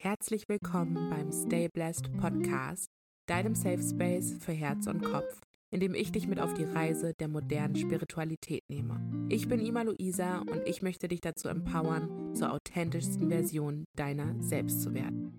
Herzlich 0.00 0.48
willkommen 0.48 1.10
beim 1.10 1.32
Stay 1.32 1.66
Blessed 1.66 2.16
Podcast, 2.18 2.86
deinem 3.26 3.56
Safe 3.56 3.82
Space 3.82 4.32
für 4.38 4.52
Herz 4.52 4.86
und 4.86 5.02
Kopf, 5.02 5.40
in 5.72 5.80
dem 5.80 5.92
ich 5.92 6.12
dich 6.12 6.28
mit 6.28 6.38
auf 6.38 6.54
die 6.54 6.62
Reise 6.62 7.14
der 7.18 7.26
modernen 7.26 7.74
Spiritualität 7.74 8.62
nehme. 8.70 9.00
Ich 9.28 9.48
bin 9.48 9.58
Ima 9.58 9.82
Luisa 9.82 10.38
und 10.38 10.62
ich 10.66 10.82
möchte 10.82 11.08
dich 11.08 11.20
dazu 11.20 11.48
empowern, 11.48 12.32
zur 12.36 12.52
authentischsten 12.52 13.28
Version 13.28 13.86
deiner 13.96 14.40
selbst 14.40 14.82
zu 14.82 14.94
werden. 14.94 15.32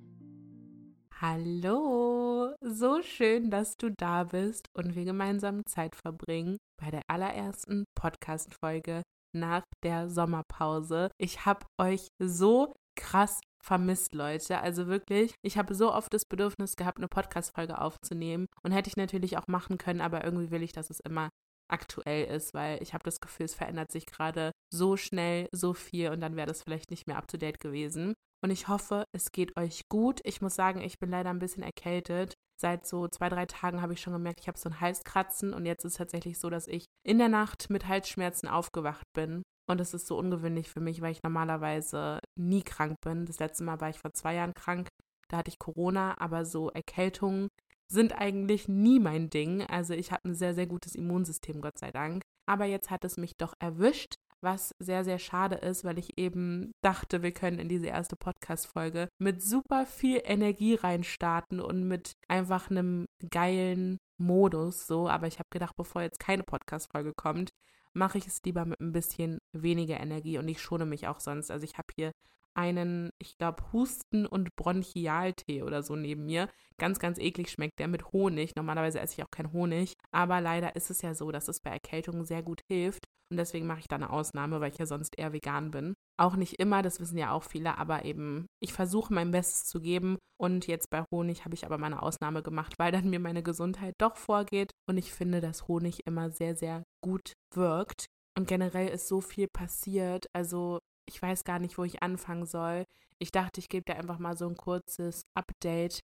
Hallo, 1.22 2.54
so 2.60 3.02
schön, 3.02 3.52
dass 3.52 3.78
du 3.78 3.92
da 3.98 4.26
bist 4.26 4.66
und 4.76 4.94
wir 4.94 5.06
gemeinsam 5.06 5.66
Zeit 5.68 5.96
verbringen 5.96 6.58
bei 6.78 6.92
der 6.92 7.04
allerersten 7.08 7.86
Podcast-Folge 7.96 9.04
nach 9.34 9.64
der 9.86 10.10
Sommerpause. 10.10 11.12
Ich 11.18 11.46
habe 11.46 11.66
euch 11.80 12.10
so 12.20 12.74
krass 12.98 13.40
vermisst, 13.64 14.14
Leute. 14.14 14.60
Also 14.60 14.88
wirklich, 14.88 15.34
ich 15.42 15.58
habe 15.58 15.76
so 15.76 15.94
oft 15.94 16.14
das 16.14 16.26
Bedürfnis 16.26 16.76
gehabt, 16.76 16.98
eine 16.98 17.08
Podcast-Folge 17.08 17.80
aufzunehmen 17.80 18.48
und 18.64 18.72
hätte 18.72 18.90
ich 18.90 18.98
natürlich 18.98 19.38
auch 19.38 19.48
machen 19.48 19.78
können, 19.78 20.02
aber 20.02 20.24
irgendwie 20.24 20.52
will 20.52 20.64
ich, 20.64 20.72
dass 20.72 20.90
es 20.90 21.00
immer 21.00 21.30
aktuell 21.70 22.26
ist, 22.26 22.54
weil 22.54 22.82
ich 22.82 22.94
habe 22.94 23.04
das 23.04 23.20
Gefühl, 23.20 23.46
es 23.46 23.56
verändert 23.56 23.92
sich 23.92 24.06
gerade 24.06 24.52
so 24.74 24.98
schnell, 24.98 25.48
so 25.52 25.74
viel 25.74 26.10
und 26.10 26.22
dann 26.22 26.36
wäre 26.36 26.48
das 26.48 26.64
vielleicht 26.64 26.92
nicht 26.92 27.08
mehr 27.08 27.18
up-to-date 27.18 27.60
gewesen. 27.60 28.14
Und 28.42 28.52
ich 28.52 28.68
hoffe, 28.68 29.04
es 29.12 29.32
geht 29.32 29.58
euch 29.58 29.84
gut. 29.90 30.22
Ich 30.24 30.42
muss 30.42 30.56
sagen, 30.56 30.82
ich 30.82 30.98
bin 30.98 31.10
leider 31.10 31.30
ein 31.30 31.40
bisschen 31.40 31.64
erkältet. 31.64 32.34
Seit 32.60 32.88
so 32.88 33.08
zwei, 33.08 33.30
drei 33.30 33.46
Tagen 33.46 33.82
habe 33.82 33.94
ich 33.94 34.02
schon 34.02 34.14
gemerkt, 34.14 34.40
ich 34.42 34.48
habe 34.48 34.58
so 34.58 34.70
ein 34.70 34.82
Halskratzen 34.82 35.54
und 35.54 35.66
jetzt 35.66 35.86
ist 35.86 35.94
es 35.94 35.98
tatsächlich 35.98 36.40
so, 36.40 36.50
dass 36.50 36.68
ich 36.68 36.86
in 37.06 37.18
der 37.18 37.30
Nacht 37.30 37.70
mit 37.70 37.88
Halsschmerzen 37.88 38.48
aufgewacht 38.48 39.06
bin. 39.14 39.44
Und 39.70 39.80
das 39.80 39.94
ist 39.94 40.08
so 40.08 40.18
ungewöhnlich 40.18 40.68
für 40.70 40.80
mich, 40.80 41.00
weil 41.02 41.12
ich 41.12 41.22
normalerweise 41.22 42.20
nie 42.36 42.64
krank 42.64 43.00
bin. 43.02 43.28
Das 43.28 43.38
letzte 43.38 43.64
Mal 43.64 43.80
war 43.80 43.90
ich 43.90 44.00
vor 44.00 44.12
zwei 44.14 44.34
Jahren 44.34 44.56
krank. 44.56 44.90
Da 45.28 45.38
hatte 45.38 45.50
ich 45.50 45.60
Corona, 45.60 46.20
aber 46.20 46.44
so 46.44 46.72
Erkältungen 46.72 47.50
sind 47.88 48.14
eigentlich 48.20 48.68
nie 48.68 49.00
mein 49.00 49.30
Ding. 49.30 49.62
Also 49.62 49.94
ich 49.94 50.12
habe 50.12 50.28
ein 50.28 50.34
sehr, 50.34 50.56
sehr 50.56 50.66
gutes 50.66 50.96
Immunsystem, 50.96 51.62
Gott 51.62 51.78
sei 51.78 51.92
Dank. 51.92 52.24
Aber 52.48 52.66
jetzt 52.66 52.90
hat 52.90 53.06
es 53.06 53.18
mich 53.18 53.38
doch 53.38 53.54
erwischt, 53.60 54.16
was 54.42 54.74
sehr, 54.80 55.04
sehr 55.04 55.20
schade 55.20 55.56
ist, 55.56 55.84
weil 55.84 56.00
ich 56.00 56.18
eben 56.18 56.72
dachte, 56.82 57.22
wir 57.22 57.32
können 57.32 57.60
in 57.60 57.70
diese 57.70 57.88
erste 57.88 58.16
Podcast-Folge 58.16 59.08
mit 59.20 59.44
super 59.44 59.86
viel 59.86 60.22
Energie 60.24 60.76
reinstarten 60.76 61.60
und 61.60 61.88
mit 61.88 62.14
einfach 62.28 62.72
einem 62.72 63.06
geilen 63.30 63.98
Modus 64.18 64.88
so. 64.88 65.08
Aber 65.08 65.28
ich 65.28 65.38
habe 65.38 65.50
gedacht, 65.52 65.76
bevor 65.76 66.02
jetzt 66.02 66.20
keine 66.20 66.44
Podcast-Folge 66.44 67.14
kommt, 67.16 67.52
mache 67.94 68.18
ich 68.18 68.28
es 68.28 68.42
lieber 68.44 68.66
mit 68.66 68.80
ein 68.80 68.92
bisschen 68.92 69.40
weniger 69.54 70.00
Energie 70.00 70.38
und 70.38 70.48
ich 70.48 70.62
schone 70.62 70.86
mich 70.86 71.08
auch 71.08 71.20
sonst. 71.20 71.52
Also 71.52 71.64
ich 71.66 71.78
habe 71.78 71.88
hier 71.96 72.12
einen, 72.54 73.12
ich 73.20 73.38
glaube, 73.38 73.64
Husten- 73.72 74.26
und 74.26 74.56
Bronchialtee 74.56 75.64
oder 75.64 75.84
so 75.84 75.96
neben 75.96 76.26
mir. 76.26 76.50
Ganz, 76.78 77.00
ganz 77.00 77.18
eklig 77.18 77.50
schmeckt 77.50 77.80
der 77.80 77.88
mit 77.88 78.12
Honig. 78.12 78.56
Normalerweise 78.56 79.00
esse 79.00 79.16
ich 79.18 79.24
auch 79.24 79.32
keinen 79.32 79.54
Honig. 79.54 79.94
Aber 80.12 80.42
leider 80.42 80.76
ist 80.76 80.90
es 80.90 81.02
ja 81.02 81.14
so, 81.14 81.32
dass 81.32 81.48
es 81.48 81.62
bei 81.62 81.72
Erkältungen 81.72 82.26
sehr 82.26 82.44
gut 82.44 82.62
hilft. 82.68 83.06
Und 83.32 83.38
deswegen 83.38 83.68
mache 83.68 83.80
ich 83.80 83.88
da 83.88 83.96
eine 83.96 84.10
Ausnahme, 84.10 84.60
weil 84.60 84.72
ich 84.72 84.80
ja 84.80 84.86
sonst 84.86 85.18
eher 85.18 85.34
vegan 85.34 85.72
bin. 85.72 85.94
Auch 86.18 86.36
nicht 86.36 86.60
immer, 86.60 86.82
das 86.82 87.00
wissen 87.00 87.18
ja 87.18 87.32
auch 87.32 87.44
viele, 87.44 87.78
aber 87.78 88.06
eben, 88.06 88.48
ich 88.60 88.74
versuche 88.74 89.14
mein 89.14 89.32
Bestes 89.32 89.66
zu 89.66 89.80
geben. 89.80 90.18
Und 90.38 90.68
jetzt 90.68 90.90
bei 90.90 91.04
Honig 91.12 91.46
habe 91.46 91.54
ich 91.54 91.66
aber 91.66 91.78
meine 91.78 92.02
Ausnahme 92.02 92.42
gemacht, 92.42 92.80
weil 92.80 92.92
dann 92.92 93.10
mir 93.10 93.20
meine 93.20 93.44
Gesundheit 93.44 93.94
doch 94.00 94.16
vorgeht. 94.16 94.72
Und 94.88 94.98
ich 94.98 95.14
finde, 95.14 95.42
dass 95.42 95.68
Honig 95.68 96.06
immer 96.08 96.32
sehr, 96.32 96.56
sehr 96.56 96.84
gut 97.02 97.34
wirkt. 97.54 98.06
Und 98.38 98.48
generell 98.48 98.88
ist 98.90 99.08
so 99.08 99.22
viel 99.22 99.48
passiert. 99.48 100.26
Also 100.34 100.80
ich 101.06 101.22
weiß 101.22 101.44
gar 101.44 101.60
nicht, 101.60 101.78
wo 101.78 101.84
ich 101.84 102.02
anfangen 102.02 102.46
soll. 102.46 102.86
Ich 103.20 103.32
dachte, 103.32 103.60
ich 103.60 103.70
gebe 103.70 103.84
dir 103.86 103.98
einfach 103.98 104.18
mal 104.18 104.38
so 104.38 104.48
ein 104.48 104.56
kurzes 104.56 105.24
Update, 105.36 106.00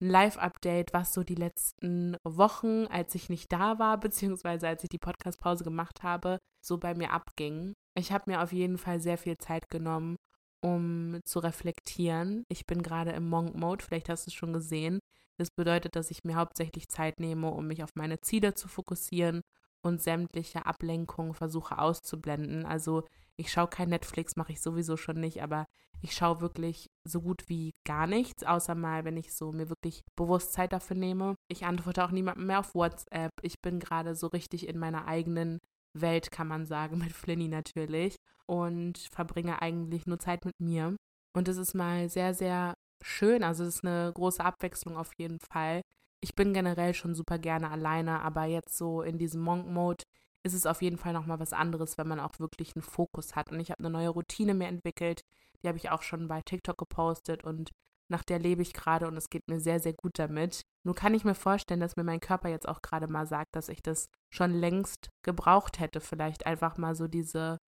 ein 0.00 0.10
Live-Update, 0.10 0.92
was 0.92 1.12
so 1.12 1.22
die 1.22 1.34
letzten 1.34 2.16
Wochen, 2.24 2.86
als 2.86 3.14
ich 3.14 3.28
nicht 3.28 3.52
da 3.52 3.78
war, 3.78 3.98
beziehungsweise 4.00 4.68
als 4.68 4.82
ich 4.82 4.88
die 4.88 4.98
Podcast-Pause 4.98 5.64
gemacht 5.64 6.02
habe, 6.02 6.38
so 6.60 6.78
bei 6.78 6.94
mir 6.94 7.12
abging. 7.12 7.74
Ich 7.94 8.12
habe 8.12 8.30
mir 8.30 8.42
auf 8.42 8.52
jeden 8.52 8.78
Fall 8.78 9.00
sehr 9.00 9.18
viel 9.18 9.38
Zeit 9.38 9.68
genommen, 9.70 10.16
um 10.60 11.20
zu 11.24 11.40
reflektieren. 11.40 12.44
Ich 12.48 12.66
bin 12.66 12.82
gerade 12.82 13.12
im 13.12 13.28
Monk-Mode, 13.28 13.84
vielleicht 13.84 14.08
hast 14.08 14.26
du 14.26 14.30
es 14.30 14.34
schon 14.34 14.52
gesehen. 14.52 15.00
Das 15.36 15.50
bedeutet, 15.50 15.94
dass 15.94 16.10
ich 16.10 16.24
mir 16.24 16.34
hauptsächlich 16.34 16.88
Zeit 16.88 17.20
nehme, 17.20 17.50
um 17.50 17.66
mich 17.68 17.84
auf 17.84 17.90
meine 17.94 18.20
Ziele 18.20 18.54
zu 18.54 18.66
fokussieren 18.66 19.42
und 19.82 20.02
sämtliche 20.02 20.66
Ablenkungen 20.66 21.34
versuche 21.34 21.78
auszublenden. 21.78 22.66
Also 22.66 23.04
ich 23.36 23.52
schaue 23.52 23.68
kein 23.68 23.88
Netflix, 23.90 24.36
mache 24.36 24.52
ich 24.52 24.60
sowieso 24.60 24.96
schon 24.96 25.20
nicht, 25.20 25.42
aber 25.42 25.66
ich 26.00 26.14
schaue 26.14 26.40
wirklich 26.40 26.90
so 27.04 27.20
gut 27.20 27.48
wie 27.48 27.72
gar 27.84 28.06
nichts, 28.06 28.44
außer 28.44 28.74
mal, 28.74 29.04
wenn 29.04 29.16
ich 29.16 29.34
so 29.34 29.52
mir 29.52 29.68
wirklich 29.68 30.02
bewusst 30.16 30.52
Zeit 30.52 30.72
dafür 30.72 30.96
nehme. 30.96 31.34
Ich 31.48 31.64
antworte 31.64 32.04
auch 32.04 32.10
niemandem 32.10 32.46
mehr 32.46 32.60
auf 32.60 32.74
WhatsApp. 32.74 33.32
Ich 33.42 33.60
bin 33.60 33.80
gerade 33.80 34.14
so 34.14 34.28
richtig 34.28 34.68
in 34.68 34.78
meiner 34.78 35.06
eigenen 35.06 35.58
Welt, 35.94 36.30
kann 36.30 36.48
man 36.48 36.66
sagen, 36.66 36.98
mit 36.98 37.12
Flinny 37.12 37.48
natürlich 37.48 38.16
und 38.46 38.98
verbringe 38.98 39.60
eigentlich 39.60 40.06
nur 40.06 40.18
Zeit 40.18 40.44
mit 40.44 40.58
mir. 40.60 40.96
Und 41.34 41.48
es 41.48 41.56
ist 41.56 41.74
mal 41.74 42.08
sehr, 42.08 42.34
sehr 42.34 42.74
schön. 43.02 43.42
Also 43.44 43.64
es 43.64 43.76
ist 43.76 43.84
eine 43.84 44.12
große 44.12 44.44
Abwechslung 44.44 44.96
auf 44.96 45.12
jeden 45.18 45.38
Fall. 45.40 45.82
Ich 46.20 46.34
bin 46.34 46.52
generell 46.52 46.94
schon 46.94 47.14
super 47.14 47.38
gerne 47.38 47.70
alleine, 47.70 48.20
aber 48.22 48.44
jetzt 48.44 48.76
so 48.76 49.02
in 49.02 49.18
diesem 49.18 49.40
Monk-Mode 49.40 50.04
ist 50.42 50.54
es 50.54 50.66
auf 50.66 50.82
jeden 50.82 50.98
Fall 50.98 51.12
nochmal 51.12 51.40
was 51.40 51.52
anderes, 51.52 51.98
wenn 51.98 52.08
man 52.08 52.20
auch 52.20 52.38
wirklich 52.38 52.74
einen 52.74 52.82
Fokus 52.82 53.36
hat. 53.36 53.50
Und 53.52 53.60
ich 53.60 53.70
habe 53.70 53.80
eine 53.80 53.90
neue 53.90 54.08
Routine 54.08 54.54
mir 54.54 54.68
entwickelt, 54.68 55.22
die 55.62 55.68
habe 55.68 55.78
ich 55.78 55.90
auch 55.90 56.02
schon 56.02 56.28
bei 56.28 56.40
TikTok 56.42 56.78
gepostet 56.78 57.44
und 57.44 57.70
nach 58.10 58.22
der 58.22 58.38
lebe 58.38 58.62
ich 58.62 58.72
gerade 58.72 59.06
und 59.06 59.16
es 59.16 59.28
geht 59.28 59.48
mir 59.48 59.60
sehr, 59.60 59.80
sehr 59.80 59.92
gut 59.92 60.18
damit. 60.18 60.62
Nur 60.82 60.94
kann 60.94 61.14
ich 61.14 61.24
mir 61.24 61.34
vorstellen, 61.34 61.80
dass 61.80 61.96
mir 61.96 62.04
mein 62.04 62.20
Körper 62.20 62.48
jetzt 62.48 62.66
auch 62.66 62.80
gerade 62.80 63.06
mal 63.06 63.26
sagt, 63.26 63.54
dass 63.54 63.68
ich 63.68 63.82
das 63.82 64.08
schon 64.30 64.52
längst 64.52 65.10
gebraucht 65.22 65.78
hätte, 65.78 66.00
vielleicht 66.00 66.46
einfach 66.46 66.78
mal 66.78 66.94
so 66.94 67.06
diese 67.06 67.58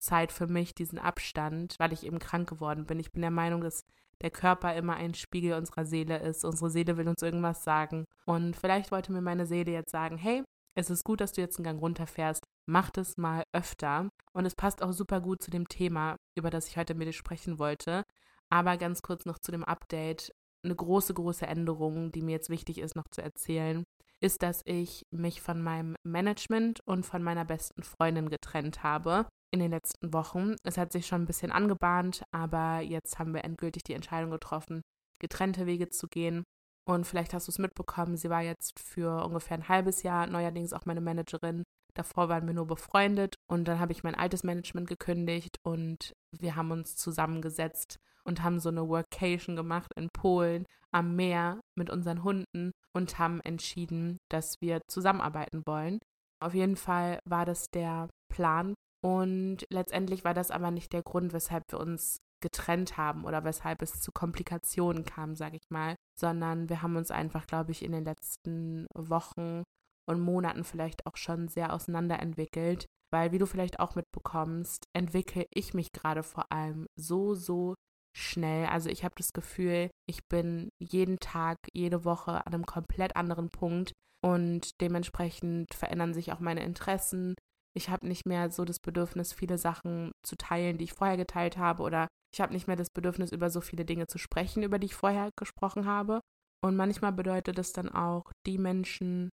Zeit 0.00 0.32
für 0.32 0.46
mich, 0.46 0.74
diesen 0.74 0.98
Abstand, 0.98 1.76
weil 1.78 1.92
ich 1.92 2.04
eben 2.04 2.18
krank 2.18 2.48
geworden 2.48 2.86
bin. 2.86 2.98
Ich 2.98 3.12
bin 3.12 3.22
der 3.22 3.30
Meinung, 3.30 3.60
dass 3.60 3.84
der 4.20 4.30
Körper 4.30 4.74
immer 4.74 4.96
ein 4.96 5.14
Spiegel 5.14 5.54
unserer 5.54 5.86
Seele 5.86 6.18
ist. 6.18 6.44
Unsere 6.44 6.70
Seele 6.70 6.96
will 6.96 7.08
uns 7.08 7.22
irgendwas 7.22 7.64
sagen. 7.64 8.04
Und 8.26 8.56
vielleicht 8.56 8.90
wollte 8.90 9.12
mir 9.12 9.22
meine 9.22 9.46
Seele 9.46 9.72
jetzt 9.72 9.92
sagen, 9.92 10.18
hey, 10.18 10.42
es 10.74 10.90
ist 10.90 11.04
gut, 11.04 11.20
dass 11.20 11.32
du 11.32 11.40
jetzt 11.40 11.58
einen 11.58 11.64
Gang 11.64 11.80
runterfährst. 11.80 12.44
Mach 12.66 12.90
das 12.90 13.16
mal 13.16 13.44
öfter. 13.52 14.08
Und 14.32 14.46
es 14.46 14.54
passt 14.54 14.82
auch 14.82 14.92
super 14.92 15.20
gut 15.20 15.42
zu 15.42 15.50
dem 15.50 15.68
Thema, 15.68 16.16
über 16.36 16.50
das 16.50 16.68
ich 16.68 16.76
heute 16.76 16.94
mit 16.94 17.08
dir 17.08 17.12
sprechen 17.12 17.58
wollte. 17.58 18.04
Aber 18.50 18.76
ganz 18.76 19.02
kurz 19.02 19.24
noch 19.24 19.38
zu 19.38 19.52
dem 19.52 19.64
Update. 19.64 20.32
Eine 20.62 20.76
große, 20.76 21.14
große 21.14 21.46
Änderung, 21.46 22.12
die 22.12 22.22
mir 22.22 22.32
jetzt 22.32 22.50
wichtig 22.50 22.78
ist, 22.78 22.94
noch 22.94 23.08
zu 23.08 23.22
erzählen, 23.22 23.84
ist, 24.20 24.42
dass 24.42 24.60
ich 24.66 25.06
mich 25.10 25.40
von 25.40 25.62
meinem 25.62 25.96
Management 26.02 26.80
und 26.84 27.06
von 27.06 27.22
meiner 27.22 27.46
besten 27.46 27.82
Freundin 27.82 28.28
getrennt 28.28 28.82
habe 28.82 29.26
in 29.50 29.60
den 29.60 29.70
letzten 29.70 30.12
Wochen. 30.12 30.56
Es 30.64 30.78
hat 30.78 30.92
sich 30.92 31.06
schon 31.06 31.22
ein 31.22 31.26
bisschen 31.26 31.52
angebahnt, 31.52 32.22
aber 32.30 32.80
jetzt 32.80 33.18
haben 33.18 33.34
wir 33.34 33.44
endgültig 33.44 33.82
die 33.82 33.94
Entscheidung 33.94 34.30
getroffen, 34.30 34.82
getrennte 35.18 35.66
Wege 35.66 35.88
zu 35.88 36.08
gehen. 36.08 36.44
Und 36.86 37.06
vielleicht 37.06 37.34
hast 37.34 37.46
du 37.46 37.52
es 37.52 37.58
mitbekommen, 37.58 38.16
sie 38.16 38.30
war 38.30 38.42
jetzt 38.42 38.80
für 38.80 39.24
ungefähr 39.24 39.56
ein 39.56 39.68
halbes 39.68 40.02
Jahr 40.02 40.26
neuerdings 40.26 40.72
auch 40.72 40.86
meine 40.86 41.00
Managerin. 41.00 41.62
Davor 41.94 42.28
waren 42.28 42.46
wir 42.46 42.54
nur 42.54 42.66
befreundet 42.66 43.36
und 43.48 43.66
dann 43.66 43.80
habe 43.80 43.92
ich 43.92 44.04
mein 44.04 44.14
altes 44.14 44.44
Management 44.44 44.88
gekündigt 44.88 45.56
und 45.62 46.12
wir 46.32 46.56
haben 46.56 46.70
uns 46.70 46.96
zusammengesetzt 46.96 47.98
und 48.24 48.42
haben 48.42 48.60
so 48.60 48.68
eine 48.68 48.88
Workation 48.88 49.56
gemacht 49.56 49.92
in 49.96 50.08
Polen 50.12 50.66
am 50.92 51.16
Meer 51.16 51.60
mit 51.76 51.90
unseren 51.90 52.22
Hunden 52.22 52.72
und 52.92 53.18
haben 53.18 53.40
entschieden, 53.40 54.18
dass 54.28 54.60
wir 54.60 54.80
zusammenarbeiten 54.88 55.62
wollen. 55.66 55.98
Auf 56.40 56.54
jeden 56.54 56.76
Fall 56.76 57.20
war 57.24 57.44
das 57.44 57.70
der 57.70 58.08
Plan 58.28 58.74
und 59.02 59.66
letztendlich 59.70 60.24
war 60.24 60.34
das 60.34 60.50
aber 60.50 60.70
nicht 60.70 60.92
der 60.92 61.02
Grund, 61.02 61.32
weshalb 61.32 61.64
wir 61.70 61.80
uns 61.80 62.20
getrennt 62.42 62.96
haben 62.96 63.24
oder 63.24 63.44
weshalb 63.44 63.82
es 63.82 64.00
zu 64.00 64.12
Komplikationen 64.12 65.04
kam, 65.04 65.34
sage 65.36 65.56
ich 65.56 65.70
mal, 65.70 65.94
sondern 66.18 66.68
wir 66.68 66.82
haben 66.82 66.96
uns 66.96 67.10
einfach, 67.10 67.46
glaube 67.46 67.72
ich, 67.72 67.84
in 67.84 67.92
den 67.92 68.04
letzten 68.04 68.86
Wochen 68.94 69.62
und 70.08 70.20
Monaten 70.20 70.64
vielleicht 70.64 71.06
auch 71.06 71.16
schon 71.16 71.48
sehr 71.48 71.72
auseinanderentwickelt, 71.72 72.86
weil 73.12 73.32
wie 73.32 73.38
du 73.38 73.46
vielleicht 73.46 73.80
auch 73.80 73.94
mitbekommst, 73.94 74.84
entwickle 74.94 75.46
ich 75.52 75.74
mich 75.74 75.92
gerade 75.92 76.22
vor 76.22 76.50
allem 76.50 76.86
so, 76.96 77.34
so 77.34 77.74
schnell. 78.16 78.66
Also 78.66 78.88
ich 78.88 79.04
habe 79.04 79.14
das 79.16 79.32
Gefühl, 79.32 79.90
ich 80.08 80.26
bin 80.28 80.70
jeden 80.78 81.18
Tag, 81.18 81.58
jede 81.72 82.04
Woche 82.04 82.46
an 82.46 82.54
einem 82.54 82.66
komplett 82.66 83.16
anderen 83.16 83.50
Punkt 83.50 83.92
und 84.22 84.80
dementsprechend 84.80 85.74
verändern 85.74 86.14
sich 86.14 86.32
auch 86.32 86.40
meine 86.40 86.64
Interessen, 86.64 87.34
ich 87.76 87.88
habe 87.88 88.06
nicht 88.06 88.26
mehr 88.26 88.50
so 88.50 88.64
das 88.64 88.78
Bedürfnis, 88.80 89.32
viele 89.32 89.58
Sachen 89.58 90.12
zu 90.22 90.36
teilen, 90.36 90.78
die 90.78 90.84
ich 90.84 90.92
vorher 90.92 91.16
geteilt 91.16 91.56
habe, 91.56 91.82
oder 91.82 92.08
ich 92.34 92.40
habe 92.40 92.52
nicht 92.52 92.66
mehr 92.66 92.76
das 92.76 92.90
Bedürfnis, 92.90 93.32
über 93.32 93.50
so 93.50 93.60
viele 93.60 93.84
Dinge 93.84 94.06
zu 94.06 94.18
sprechen, 94.18 94.62
über 94.62 94.78
die 94.78 94.86
ich 94.86 94.94
vorher 94.94 95.30
gesprochen 95.36 95.86
habe. 95.86 96.20
Und 96.62 96.76
manchmal 96.76 97.12
bedeutet 97.12 97.58
es 97.58 97.72
dann 97.72 97.88
auch, 97.88 98.30
die 98.46 98.58
Menschen 98.58 99.30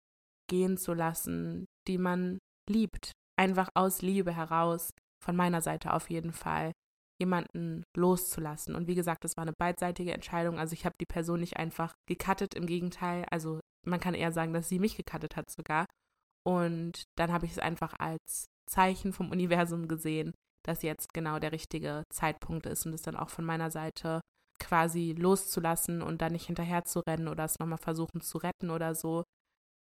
gehen 0.50 0.78
zu 0.78 0.94
lassen, 0.94 1.66
die 1.88 1.98
man 1.98 2.40
liebt. 2.70 3.12
Einfach 3.38 3.70
aus 3.74 4.02
Liebe 4.02 4.32
heraus, 4.32 4.92
von 5.24 5.36
meiner 5.36 5.62
Seite 5.62 5.94
auf 5.94 6.10
jeden 6.10 6.34
Fall. 6.34 6.72
jemanden 7.22 7.84
loszulassen. 7.96 8.76
Und 8.76 8.88
wie 8.88 8.96
gesagt, 8.96 9.24
das 9.24 9.38
war 9.38 9.44
eine 9.44 9.54
beidseitige 9.58 10.14
Entscheidung. 10.14 10.60
Also 10.60 10.74
ich 10.74 10.86
habe 10.86 10.96
die 11.00 11.06
Person 11.06 11.40
nicht 11.40 11.58
einfach 11.58 11.94
gecuttet, 12.08 12.54
im 12.56 12.66
Gegenteil. 12.66 13.26
Also 13.32 13.60
man 13.88 14.00
kann 14.00 14.14
eher 14.14 14.32
sagen, 14.32 14.54
dass 14.54 14.68
sie 14.70 14.80
mich 14.80 14.98
gecuttet 14.98 15.36
hat 15.36 15.50
sogar. 15.50 15.86
Und 16.46 17.04
dann 17.18 17.32
habe 17.32 17.46
ich 17.46 17.54
es 17.54 17.60
einfach 17.60 17.94
als 18.00 18.46
Zeichen 18.70 19.14
vom 19.14 19.32
Universum 19.32 19.88
gesehen, 19.88 20.34
dass 20.66 20.82
jetzt 20.82 21.14
genau 21.14 21.40
der 21.40 21.52
richtige 21.52 22.04
Zeitpunkt 22.12 22.66
ist 22.66 22.86
und 22.86 22.94
es 22.94 23.02
dann 23.02 23.16
auch 23.16 23.30
von 23.30 23.46
meiner 23.46 23.72
Seite 23.72 24.22
quasi 24.60 25.14
loszulassen 25.18 26.02
und 26.02 26.22
dann 26.22 26.32
nicht 26.32 26.48
hinterher 26.48 26.86
zu 26.86 27.02
rennen 27.02 27.28
oder 27.28 27.46
es 27.46 27.60
nochmal 27.60 27.78
versuchen 27.78 28.22
zu 28.22 28.38
retten 28.38 28.70
oder 28.70 28.96
so. 28.96 29.24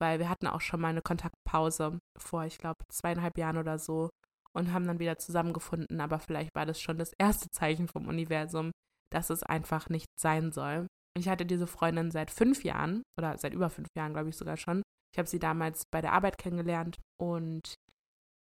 Weil 0.01 0.19
wir 0.19 0.29
hatten 0.29 0.47
auch 0.47 0.61
schon 0.61 0.81
mal 0.81 0.89
eine 0.89 1.03
Kontaktpause 1.03 1.99
vor, 2.19 2.45
ich 2.45 2.59
glaube, 2.59 2.85
zweieinhalb 2.89 3.39
Jahren 3.39 3.59
oder 3.59 3.79
so 3.79 4.11
und 4.53 4.73
haben 4.73 4.87
dann 4.87 4.99
wieder 4.99 5.19
zusammengefunden. 5.19 6.01
Aber 6.01 6.19
vielleicht 6.19 6.55
war 6.55 6.67
das 6.67 6.81
schon 6.81 6.99
das 6.99 7.13
erste 7.19 7.51
Zeichen 7.51 7.89
vom 7.89 8.09
Universum, 8.09 8.73
dass 9.13 9.31
es 9.31 9.43
einfach 9.43 9.89
nicht 9.89 10.09
sein 10.19 10.53
soll. 10.53 10.87
Ich 11.17 11.29
hatte 11.29 11.47
diese 11.47 11.67
Freundin 11.67 12.11
seit 12.11 12.31
fünf 12.31 12.65
Jahren 12.65 13.03
oder 13.19 13.39
seit 13.39 13.55
über 13.55 13.71
fünf 13.71 13.89
Jahren, 13.97 14.13
glaube 14.13 14.31
ich 14.31 14.37
sogar 14.37 14.57
schon. 14.57 14.83
Ich 15.15 15.19
habe 15.19 15.29
sie 15.29 15.39
damals 15.39 15.85
bei 15.87 16.01
der 16.01 16.13
Arbeit 16.13 16.39
kennengelernt 16.39 16.99
und 17.21 17.79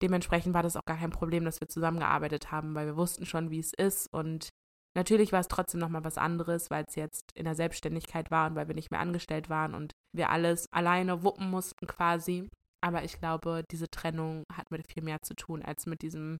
dementsprechend 0.01 0.55
war 0.55 0.63
das 0.63 0.75
auch 0.75 0.85
gar 0.85 0.97
kein 0.97 1.11
Problem, 1.11 1.45
dass 1.45 1.61
wir 1.61 1.67
zusammengearbeitet 1.67 2.51
haben, 2.51 2.73
weil 2.73 2.87
wir 2.87 2.97
wussten 2.97 3.27
schon, 3.27 3.51
wie 3.51 3.59
es 3.59 3.71
ist 3.71 4.07
und 4.11 4.49
Natürlich 4.97 5.33
war 5.33 5.41
es 5.41 5.49
trotzdem 5.49 5.81
nochmal 5.81 6.05
was 6.05 6.17
anderes, 6.17 6.69
weil 6.71 6.85
es 6.87 6.95
jetzt 6.95 7.29
in 7.33 7.43
der 7.43 7.55
Selbstständigkeit 7.55 8.31
war 8.31 8.49
und 8.49 8.55
weil 8.55 8.69
wir 8.69 8.75
nicht 8.75 8.91
mehr 8.91 9.01
angestellt 9.01 9.49
waren 9.49 9.75
und 9.75 9.91
wir 10.13 10.29
alles 10.29 10.71
alleine 10.71 11.21
wuppen 11.21 11.49
mussten 11.49 11.85
quasi. 11.85 12.49
Aber 12.79 13.03
ich 13.03 13.19
glaube, 13.19 13.65
diese 13.69 13.89
Trennung 13.89 14.45
hat 14.53 14.71
mit 14.71 14.89
viel 14.89 15.03
mehr 15.03 15.21
zu 15.21 15.35
tun 15.35 15.63
als 15.63 15.85
mit 15.85 16.01
diesem 16.01 16.37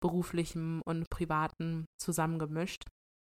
beruflichen 0.00 0.82
und 0.82 1.10
privaten 1.10 1.86
zusammengemischt. 1.98 2.84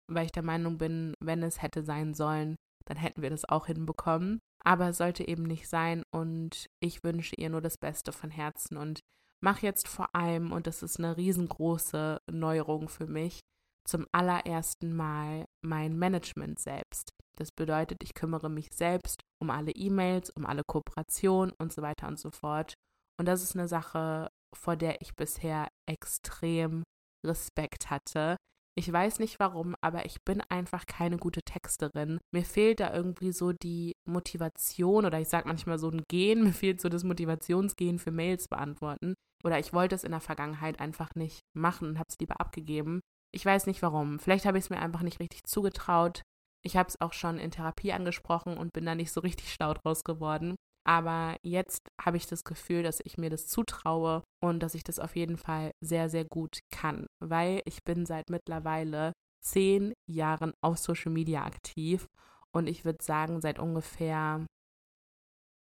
Weil 0.07 0.27
ich 0.27 0.31
der 0.31 0.44
Meinung 0.44 0.77
bin, 0.77 1.15
wenn 1.19 1.42
es 1.42 1.63
hätte 1.63 1.81
sein 1.81 2.13
sollen, 2.13 2.56
dann 2.85 2.97
hätten 2.97 3.24
wir 3.24 3.31
das 3.31 3.50
auch 3.50 3.65
hinbekommen. 3.65 4.39
Aber 4.63 4.94
sollte 4.94 5.27
eben 5.27 5.44
nicht 5.44 5.67
sein 5.67 6.03
und 6.11 6.69
ich 6.79 7.03
wünsche 7.03 7.35
ihr 7.35 7.50
nur 7.50 7.61
das 7.61 7.77
Beste 7.77 8.11
von 8.11 8.29
Herzen 8.29 8.77
und 8.77 9.00
mache 9.41 9.65
jetzt 9.65 9.88
vor 9.88 10.13
allem, 10.13 10.51
und 10.51 10.67
das 10.67 10.83
ist 10.83 11.00
eine 11.00 11.15
riesengroße 11.15 12.21
Neuerung 12.31 12.89
für 12.89 13.07
mich, 13.07 13.39
zum 13.88 14.06
allerersten 14.11 14.94
Mal 14.94 15.45
mein 15.61 15.97
Management 15.97 16.59
selbst. 16.59 17.13
Das 17.38 17.51
bedeutet, 17.51 18.03
ich 18.03 18.13
kümmere 18.13 18.50
mich 18.50 18.67
selbst 18.73 19.21
um 19.41 19.50
alle 19.50 19.71
E-Mails, 19.71 20.29
um 20.29 20.45
alle 20.45 20.63
Kooperationen 20.67 21.53
und 21.57 21.71
so 21.71 21.81
weiter 21.81 22.07
und 22.07 22.19
so 22.19 22.31
fort. 22.31 22.73
Und 23.17 23.27
das 23.27 23.41
ist 23.41 23.56
eine 23.56 23.67
Sache, 23.67 24.29
vor 24.53 24.75
der 24.75 25.01
ich 25.01 25.15
bisher 25.15 25.69
extrem 25.89 26.83
Respekt 27.25 27.89
hatte. 27.89 28.35
Ich 28.80 28.90
weiß 28.90 29.20
nicht 29.20 29.40
warum, 29.40 29.76
aber 29.81 30.06
ich 30.06 30.24
bin 30.24 30.40
einfach 30.48 30.86
keine 30.86 31.18
gute 31.18 31.42
Texterin. 31.42 32.18
Mir 32.34 32.46
fehlt 32.46 32.80
da 32.80 32.94
irgendwie 32.94 33.34
so 33.34 33.52
die 33.52 33.98
Motivation 34.06 35.06
oder 35.06 35.20
ich 35.20 35.28
sage 35.28 35.50
manchmal 35.50 35.78
so 35.78 35.90
ein 35.90 36.04
Gen, 36.08 36.44
mir 36.46 36.54
fehlt 36.54 36.80
so 36.80 36.88
das 36.88 37.04
Motivationsgen 37.04 38.00
für 38.00 38.12
Mails 38.12 38.48
beantworten. 38.48 39.16
Oder 39.44 39.60
ich 39.60 39.74
wollte 39.74 39.96
es 39.96 40.06
in 40.06 40.12
der 40.12 40.22
Vergangenheit 40.22 40.80
einfach 40.80 41.14
nicht 41.16 41.42
machen 41.54 41.90
und 41.90 42.00
habe 42.00 42.08
es 42.08 42.18
lieber 42.20 42.40
abgegeben. 42.40 43.02
Ich 43.34 43.46
weiß 43.46 43.68
nicht 43.68 43.81
warum. 43.81 44.18
Vielleicht 44.18 44.46
habe 44.46 44.58
ich 44.58 44.64
es 44.64 44.70
mir 44.70 44.80
einfach 44.80 45.02
nicht 45.02 45.20
richtig 45.20 45.44
zugetraut. 45.44 46.22
Ich 46.64 46.78
habe 46.78 46.88
es 46.88 47.02
auch 47.02 47.12
schon 47.12 47.38
in 47.38 47.52
Therapie 47.52 47.92
angesprochen 47.92 48.58
und 48.58 48.72
bin 48.72 48.86
da 48.86 48.96
nicht 48.96 49.12
so 49.12 49.20
richtig 49.20 49.52
schlau 49.54 49.74
draus 49.74 50.06
geworden. 50.06 50.56
Aber 50.89 51.38
jetzt 51.44 51.88
habe 52.01 52.18
ich 52.18 52.25
das 52.25 52.44
Gefühl, 52.44 52.81
dass 52.81 53.00
ich 53.06 53.19
mir 53.19 53.30
das 53.30 53.45
zutraue 53.45 54.24
und 54.41 54.63
dass 54.63 54.74
ich 54.74 54.83
das 54.83 54.97
auf 54.97 55.15
jeden 55.15 55.38
Fall 55.38 55.69
sehr, 55.81 56.09
sehr 56.09 56.25
gut 56.25 56.62
kann, 56.71 57.06
weil 57.24 57.62
ich 57.65 57.83
bin 57.83 58.07
seit 58.07 58.31
mittlerweile 58.31 59.13
zehn 59.39 59.94
Jahren 60.09 60.51
auf 60.63 60.80
Social 60.80 61.12
Media 61.12 61.44
aktiv 61.44 62.07
und 62.56 62.65
ich 62.65 62.86
würde 62.86 63.03
sagen, 63.03 63.39
seit 63.39 63.59
ungefähr 63.59 64.44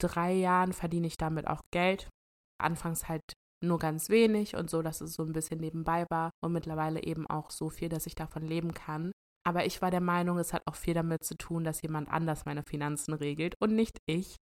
drei 0.01 0.33
Jahren 0.33 0.73
verdiene 0.73 1.09
ich 1.09 1.17
damit 1.17 1.49
auch 1.49 1.63
Geld. 1.73 2.09
Anfangs 2.63 3.09
halt 3.09 3.33
nur 3.65 3.81
ganz 3.81 4.11
wenig 4.11 4.55
und 4.55 4.71
so, 4.71 4.81
dass 4.81 5.01
es 5.01 5.15
so 5.15 5.25
ein 5.25 5.33
bisschen 5.33 5.59
nebenbei 5.59 6.07
war 6.09 6.31
und 6.41 6.53
mittlerweile 6.53 7.03
eben 7.03 7.27
auch 7.27 7.51
so 7.51 7.69
viel, 7.69 7.89
dass 7.89 8.07
ich 8.07 8.15
davon 8.15 8.43
leben 8.43 8.75
kann. 8.75 9.11
Aber 9.45 9.67
ich 9.67 9.83
war 9.83 9.91
der 9.91 10.01
Meinung, 10.01 10.39
es 10.39 10.53
hat 10.53 10.63
auch 10.67 10.77
viel 10.77 10.95
damit 10.95 11.25
zu 11.25 11.35
tun, 11.35 11.65
dass 11.65 11.83
jemand 11.83 12.09
anders 12.09 12.45
meine 12.45 12.63
Finanzen 12.63 13.13
regelt 13.13 13.57
und 13.59 13.75
nicht 13.75 13.99
ich. 14.07 14.37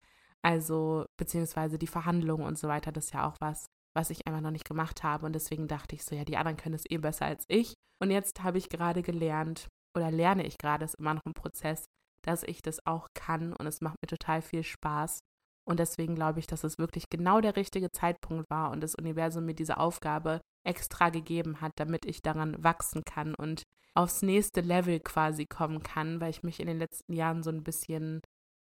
Also, 0.47 1.05
beziehungsweise 1.17 1.77
die 1.77 1.87
Verhandlungen 1.87 2.45
und 2.45 2.57
so 2.57 2.69
weiter, 2.69 2.93
das 2.93 3.07
ist 3.07 3.13
ja 3.13 3.27
auch 3.27 3.35
was, 3.41 3.65
was 3.93 4.11
ich 4.11 4.25
einfach 4.25 4.39
noch 4.39 4.51
nicht 4.51 4.63
gemacht 4.63 5.03
habe. 5.03 5.25
Und 5.25 5.33
deswegen 5.33 5.67
dachte 5.67 5.93
ich 5.93 6.05
so, 6.05 6.15
ja, 6.15 6.23
die 6.23 6.37
anderen 6.37 6.55
können 6.55 6.75
es 6.75 6.89
eh 6.89 6.99
besser 6.99 7.25
als 7.25 7.43
ich. 7.49 7.73
Und 8.01 8.11
jetzt 8.11 8.41
habe 8.43 8.57
ich 8.57 8.69
gerade 8.69 9.01
gelernt, 9.01 9.67
oder 9.93 10.09
lerne 10.09 10.45
ich 10.45 10.57
gerade, 10.57 10.85
ist 10.85 10.95
immer 10.99 11.15
noch 11.15 11.25
ein 11.25 11.33
Prozess, 11.33 11.83
dass 12.21 12.43
ich 12.43 12.61
das 12.61 12.79
auch 12.85 13.09
kann 13.13 13.51
und 13.51 13.67
es 13.67 13.81
macht 13.81 13.97
mir 14.01 14.07
total 14.07 14.41
viel 14.41 14.63
Spaß. 14.63 15.19
Und 15.67 15.81
deswegen 15.81 16.15
glaube 16.15 16.39
ich, 16.39 16.47
dass 16.47 16.63
es 16.63 16.77
wirklich 16.77 17.09
genau 17.09 17.41
der 17.41 17.57
richtige 17.57 17.91
Zeitpunkt 17.91 18.49
war 18.49 18.71
und 18.71 18.79
das 18.79 18.95
Universum 18.95 19.43
mir 19.43 19.53
diese 19.53 19.77
Aufgabe 19.77 20.39
extra 20.65 21.09
gegeben 21.09 21.59
hat, 21.59 21.73
damit 21.75 22.05
ich 22.05 22.21
daran 22.21 22.55
wachsen 22.63 23.03
kann 23.03 23.35
und 23.35 23.63
aufs 23.95 24.21
nächste 24.21 24.61
Level 24.61 25.01
quasi 25.01 25.45
kommen 25.45 25.83
kann, 25.83 26.21
weil 26.21 26.29
ich 26.29 26.41
mich 26.41 26.61
in 26.61 26.67
den 26.67 26.79
letzten 26.79 27.11
Jahren 27.11 27.43
so 27.43 27.49
ein 27.49 27.65
bisschen 27.65 28.21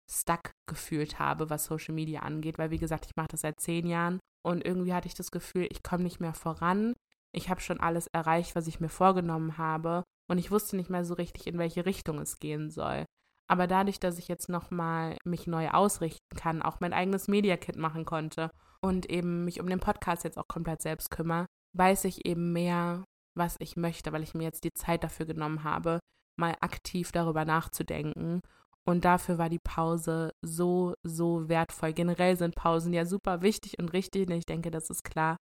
stuck 0.10 0.52
gefühlt 0.68 1.20
habe, 1.20 1.50
was 1.50 1.66
Social 1.66 1.94
Media 1.94 2.22
angeht, 2.22 2.58
weil 2.58 2.72
wie 2.72 2.78
gesagt, 2.78 3.06
ich 3.06 3.16
mache 3.16 3.30
das 3.30 3.42
seit 3.42 3.60
zehn 3.60 3.88
Jahren 3.88 4.20
und 4.46 4.66
irgendwie 4.66 4.94
hatte 4.94 5.08
ich 5.08 5.16
das 5.16 5.32
Gefühl, 5.32 5.68
ich 5.72 5.84
komme 5.84 6.04
nicht 6.04 6.20
mehr 6.20 6.34
voran. 6.34 6.94
Ich 7.32 7.50
habe 7.50 7.62
schon 7.62 7.80
alles 7.80 8.08
erreicht, 8.08 8.56
was 8.56 8.68
ich 8.68 8.80
mir 8.80 8.90
vorgenommen 8.90 9.58
habe 9.58 10.04
und 10.30 10.38
ich 10.38 10.52
wusste 10.52 10.76
nicht 10.76 10.90
mehr 10.90 11.06
so 11.06 11.16
richtig, 11.16 11.48
in 11.48 11.58
welche 11.58 11.86
Richtung 11.86 12.20
es 12.20 12.40
gehen 12.40 12.70
soll. 12.70 13.06
Aber 13.48 13.68
dadurch, 13.68 14.00
dass 14.00 14.18
ich 14.18 14.28
jetzt 14.28 14.50
nochmal 14.50 15.18
mich 15.24 15.46
neu 15.46 15.70
ausrichten 15.70 16.36
kann, 16.36 16.62
auch 16.62 16.80
mein 16.80 16.94
eigenes 16.94 17.28
Media-Kit 17.28 17.76
machen 17.76 18.06
konnte 18.06 18.50
und 18.82 19.10
eben 19.10 19.46
mich 19.46 19.60
um 19.60 19.68
den 19.68 19.80
Podcast 19.80 20.24
jetzt 20.24 20.38
auch 20.38 20.48
komplett 20.48 20.82
selbst 20.82 21.12
kümmere, 21.12 21.46
weiß 21.74 22.06
ich 22.06 22.26
eben 22.26 22.54
mehr, 22.54 23.04
was 23.36 23.56
ich 23.60 23.76
möchte, 23.76 24.12
weil 24.14 24.24
ich 24.24 24.34
mir 24.34 24.44
jetzt 24.44 24.64
die 24.64 24.74
Zeit 24.74 25.04
dafür 25.04 25.26
genommen 25.26 25.64
habe, 25.64 26.00
mal 26.38 26.56
aktiv 26.62 27.12
darüber 27.12 27.46
nachzudenken. 27.46 28.42
Und 28.88 29.04
dafür 29.04 29.38
war 29.38 29.50
die 29.50 29.60
Pause 29.60 30.32
so, 30.42 30.94
so 31.04 31.50
wertvoll. 31.50 31.94
Generell 31.94 32.38
sind 32.38 32.56
Pausen 32.56 32.94
ja 32.94 33.06
super 33.06 33.42
wichtig 33.42 33.80
und 33.80 33.94
richtig, 33.94 34.30
ich 34.30 34.46
denke, 34.46 34.70
das 34.70 34.90
ist 34.90 35.04
klar. 35.04 35.38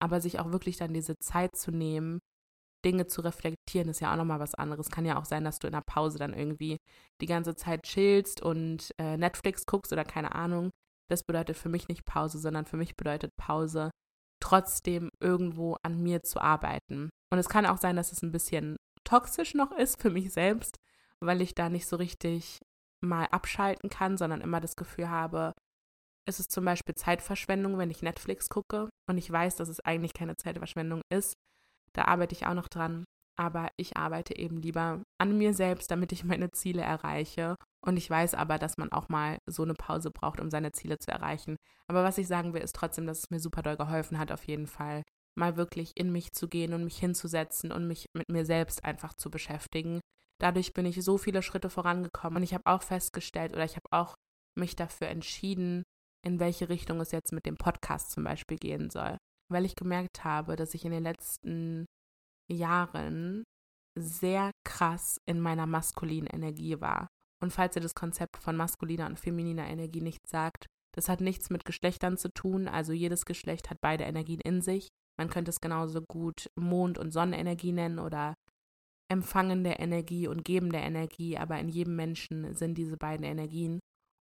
Aber 0.00 0.20
sich 0.20 0.40
auch 0.40 0.50
wirklich 0.50 0.76
dann 0.78 0.94
diese 0.94 1.18
Zeit 1.18 1.56
zu 1.56 1.70
nehmen, 1.70 2.20
Dinge 2.84 3.06
zu 3.06 3.20
reflektieren, 3.20 3.88
ist 3.88 4.00
ja 4.00 4.12
auch 4.12 4.16
nochmal 4.16 4.40
was 4.40 4.54
anderes. 4.54 4.90
Kann 4.90 5.04
ja 5.04 5.18
auch 5.18 5.24
sein, 5.24 5.44
dass 5.44 5.58
du 5.58 5.66
in 5.66 5.72
der 5.72 5.82
Pause 5.82 6.18
dann 6.18 6.32
irgendwie 6.32 6.78
die 7.20 7.26
ganze 7.26 7.54
Zeit 7.54 7.82
chillst 7.82 8.42
und 8.42 8.90
äh, 8.98 9.16
Netflix 9.16 9.66
guckst 9.66 9.92
oder 9.92 10.04
keine 10.04 10.34
Ahnung. 10.34 10.70
Das 11.08 11.22
bedeutet 11.24 11.56
für 11.56 11.68
mich 11.68 11.88
nicht 11.88 12.04
Pause, 12.04 12.38
sondern 12.38 12.64
für 12.64 12.76
mich 12.76 12.96
bedeutet 12.96 13.36
Pause, 13.36 13.90
trotzdem 14.40 15.10
irgendwo 15.20 15.76
an 15.82 16.02
mir 16.02 16.22
zu 16.22 16.40
arbeiten. 16.40 17.10
Und 17.30 17.38
es 17.38 17.48
kann 17.48 17.66
auch 17.66 17.78
sein, 17.78 17.96
dass 17.96 18.12
es 18.12 18.22
ein 18.22 18.32
bisschen 18.32 18.76
toxisch 19.04 19.54
noch 19.54 19.72
ist 19.72 20.00
für 20.00 20.10
mich 20.10 20.32
selbst, 20.32 20.76
weil 21.20 21.40
ich 21.42 21.54
da 21.54 21.68
nicht 21.68 21.86
so 21.86 21.96
richtig 21.96 22.60
mal 23.06 23.26
abschalten 23.26 23.90
kann, 23.90 24.16
sondern 24.16 24.40
immer 24.40 24.60
das 24.60 24.76
Gefühl 24.76 25.08
habe, 25.10 25.52
es 26.28 26.40
ist 26.40 26.50
zum 26.52 26.64
Beispiel 26.64 26.94
Zeitverschwendung, 26.94 27.78
wenn 27.78 27.90
ich 27.90 28.02
Netflix 28.02 28.48
gucke 28.48 28.88
und 29.08 29.16
ich 29.16 29.30
weiß, 29.30 29.56
dass 29.56 29.68
es 29.68 29.80
eigentlich 29.80 30.12
keine 30.12 30.36
Zeitverschwendung 30.36 31.02
ist, 31.08 31.34
da 31.92 32.04
arbeite 32.06 32.34
ich 32.34 32.46
auch 32.46 32.54
noch 32.54 32.68
dran. 32.68 33.04
Aber 33.38 33.68
ich 33.76 33.98
arbeite 33.98 34.36
eben 34.38 34.56
lieber 34.56 35.02
an 35.18 35.36
mir 35.36 35.52
selbst, 35.52 35.90
damit 35.90 36.10
ich 36.12 36.24
meine 36.24 36.50
Ziele 36.52 36.80
erreiche. 36.80 37.56
Und 37.84 37.98
ich 37.98 38.08
weiß 38.08 38.34
aber, 38.34 38.58
dass 38.58 38.78
man 38.78 38.90
auch 38.92 39.10
mal 39.10 39.38
so 39.46 39.62
eine 39.62 39.74
Pause 39.74 40.10
braucht, 40.10 40.40
um 40.40 40.50
seine 40.50 40.72
Ziele 40.72 40.98
zu 40.98 41.10
erreichen. 41.10 41.56
Aber 41.86 42.02
was 42.02 42.16
ich 42.16 42.26
sagen 42.26 42.54
will, 42.54 42.62
ist 42.62 42.74
trotzdem, 42.74 43.06
dass 43.06 43.18
es 43.18 43.30
mir 43.30 43.38
super 43.38 43.60
doll 43.60 43.76
geholfen 43.76 44.18
hat, 44.18 44.32
auf 44.32 44.44
jeden 44.44 44.66
Fall 44.66 45.02
mal 45.38 45.56
wirklich 45.58 45.92
in 45.96 46.12
mich 46.12 46.32
zu 46.32 46.48
gehen 46.48 46.72
und 46.72 46.84
mich 46.84 46.96
hinzusetzen 46.96 47.72
und 47.72 47.86
mich 47.86 48.06
mit 48.14 48.30
mir 48.30 48.46
selbst 48.46 48.84
einfach 48.84 49.12
zu 49.12 49.30
beschäftigen. 49.30 50.00
Dadurch 50.40 50.74
bin 50.74 50.86
ich 50.86 51.02
so 51.02 51.18
viele 51.18 51.42
Schritte 51.42 51.70
vorangekommen 51.70 52.38
und 52.38 52.42
ich 52.42 52.54
habe 52.54 52.66
auch 52.66 52.82
festgestellt 52.82 53.52
oder 53.52 53.64
ich 53.64 53.76
habe 53.76 53.86
auch 53.90 54.14
mich 54.58 54.76
dafür 54.76 55.08
entschieden, 55.08 55.82
in 56.24 56.40
welche 56.40 56.68
Richtung 56.68 57.00
es 57.00 57.12
jetzt 57.12 57.32
mit 57.32 57.46
dem 57.46 57.56
Podcast 57.56 58.10
zum 58.10 58.24
Beispiel 58.24 58.58
gehen 58.58 58.90
soll 58.90 59.18
weil 59.48 59.64
ich 59.64 59.76
gemerkt 59.76 60.24
habe, 60.24 60.56
dass 60.56 60.74
ich 60.74 60.84
in 60.84 60.90
den 60.90 61.02
letzten 61.02 61.86
Jahren 62.50 63.44
sehr 63.98 64.50
krass 64.64 65.18
in 65.26 65.40
meiner 65.40 65.66
maskulinen 65.66 66.26
Energie 66.26 66.80
war. 66.80 67.08
Und 67.42 67.52
falls 67.52 67.76
ihr 67.76 67.82
das 67.82 67.94
Konzept 67.94 68.36
von 68.38 68.56
maskuliner 68.56 69.06
und 69.06 69.20
femininer 69.20 69.66
Energie 69.66 70.00
nicht 70.00 70.26
sagt, 70.26 70.66
das 70.94 71.08
hat 71.08 71.20
nichts 71.20 71.50
mit 71.50 71.64
Geschlechtern 71.64 72.16
zu 72.16 72.32
tun, 72.32 72.68
also 72.68 72.92
jedes 72.92 73.24
Geschlecht 73.24 73.70
hat 73.70 73.78
beide 73.80 74.04
Energien 74.04 74.40
in 74.40 74.62
sich. 74.62 74.88
Man 75.18 75.28
könnte 75.28 75.50
es 75.50 75.60
genauso 75.60 76.02
gut 76.02 76.50
Mond- 76.56 76.98
und 76.98 77.10
Sonnenenergie 77.10 77.72
nennen 77.72 77.98
oder 77.98 78.34
empfangende 79.08 79.70
Energie 79.70 80.28
und 80.28 80.44
gebende 80.44 80.78
Energie, 80.78 81.38
aber 81.38 81.58
in 81.58 81.68
jedem 81.68 81.96
Menschen 81.96 82.54
sind 82.54 82.76
diese 82.76 82.96
beiden 82.96 83.24
Energien 83.24 83.80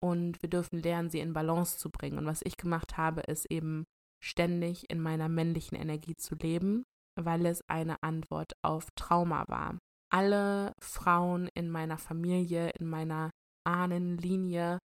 und 0.03 0.41
wir 0.41 0.49
dürfen 0.49 0.81
lernen, 0.81 1.09
sie 1.09 1.19
in 1.19 1.33
Balance 1.33 1.77
zu 1.77 1.89
bringen. 1.89 2.17
Und 2.17 2.25
was 2.25 2.41
ich 2.43 2.57
gemacht 2.57 2.97
habe, 2.97 3.21
ist 3.21 3.49
eben 3.49 3.85
ständig 4.23 4.89
in 4.89 4.99
meiner 4.99 5.29
männlichen 5.29 5.77
Energie 5.77 6.15
zu 6.15 6.35
leben 6.35 6.83
weil 7.19 7.45
es 7.45 7.61
eine 7.67 8.01
Antwort 8.03 8.53
auf 8.61 8.87
Trauma 8.95 9.47
war. 9.47 9.77
Alle 10.11 10.73
Frauen 10.79 11.49
in 11.53 11.69
meiner 11.69 11.97
Familie, 11.97 12.69
in 12.79 12.87
meiner 12.87 13.31
Ahnenlinie 13.65 14.79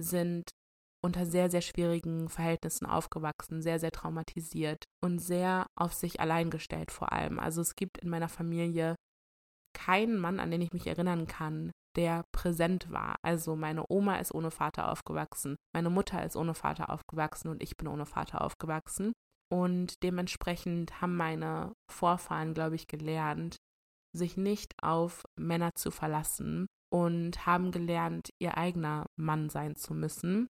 sind 0.00 0.50
unter 1.02 1.26
sehr, 1.26 1.50
sehr 1.50 1.60
schwierigen 1.60 2.28
Verhältnissen 2.28 2.86
aufgewachsen, 2.86 3.60
sehr, 3.62 3.78
sehr 3.78 3.92
traumatisiert 3.92 4.84
und 5.02 5.18
sehr 5.18 5.66
auf 5.76 5.92
sich 5.92 6.20
allein 6.20 6.50
gestellt 6.50 6.90
vor 6.90 7.12
allem. 7.12 7.38
Also 7.38 7.60
es 7.60 7.76
gibt 7.76 7.98
in 7.98 8.08
meiner 8.08 8.28
Familie 8.28 8.96
keinen 9.74 10.18
Mann, 10.18 10.40
an 10.40 10.50
den 10.50 10.62
ich 10.62 10.72
mich 10.72 10.86
erinnern 10.86 11.26
kann, 11.26 11.72
der 11.96 12.24
präsent 12.32 12.90
war. 12.90 13.16
Also 13.22 13.56
meine 13.56 13.84
Oma 13.88 14.16
ist 14.16 14.34
ohne 14.34 14.50
Vater 14.50 14.90
aufgewachsen, 14.90 15.56
meine 15.74 15.90
Mutter 15.90 16.24
ist 16.24 16.36
ohne 16.36 16.54
Vater 16.54 16.90
aufgewachsen 16.90 17.48
und 17.48 17.62
ich 17.62 17.76
bin 17.76 17.88
ohne 17.88 18.06
Vater 18.06 18.40
aufgewachsen. 18.40 19.12
Und 19.52 20.02
dementsprechend 20.02 21.00
haben 21.00 21.16
meine 21.16 21.74
Vorfahren, 21.90 22.54
glaube 22.54 22.76
ich, 22.76 22.86
gelernt, 22.88 23.56
sich 24.12 24.36
nicht 24.36 24.72
auf 24.82 25.24
Männer 25.36 25.70
zu 25.74 25.90
verlassen 25.90 26.66
und 26.90 27.46
haben 27.46 27.70
gelernt, 27.70 28.30
ihr 28.40 28.56
eigener 28.56 29.06
Mann 29.16 29.50
sein 29.50 29.76
zu 29.76 29.94
müssen 29.94 30.48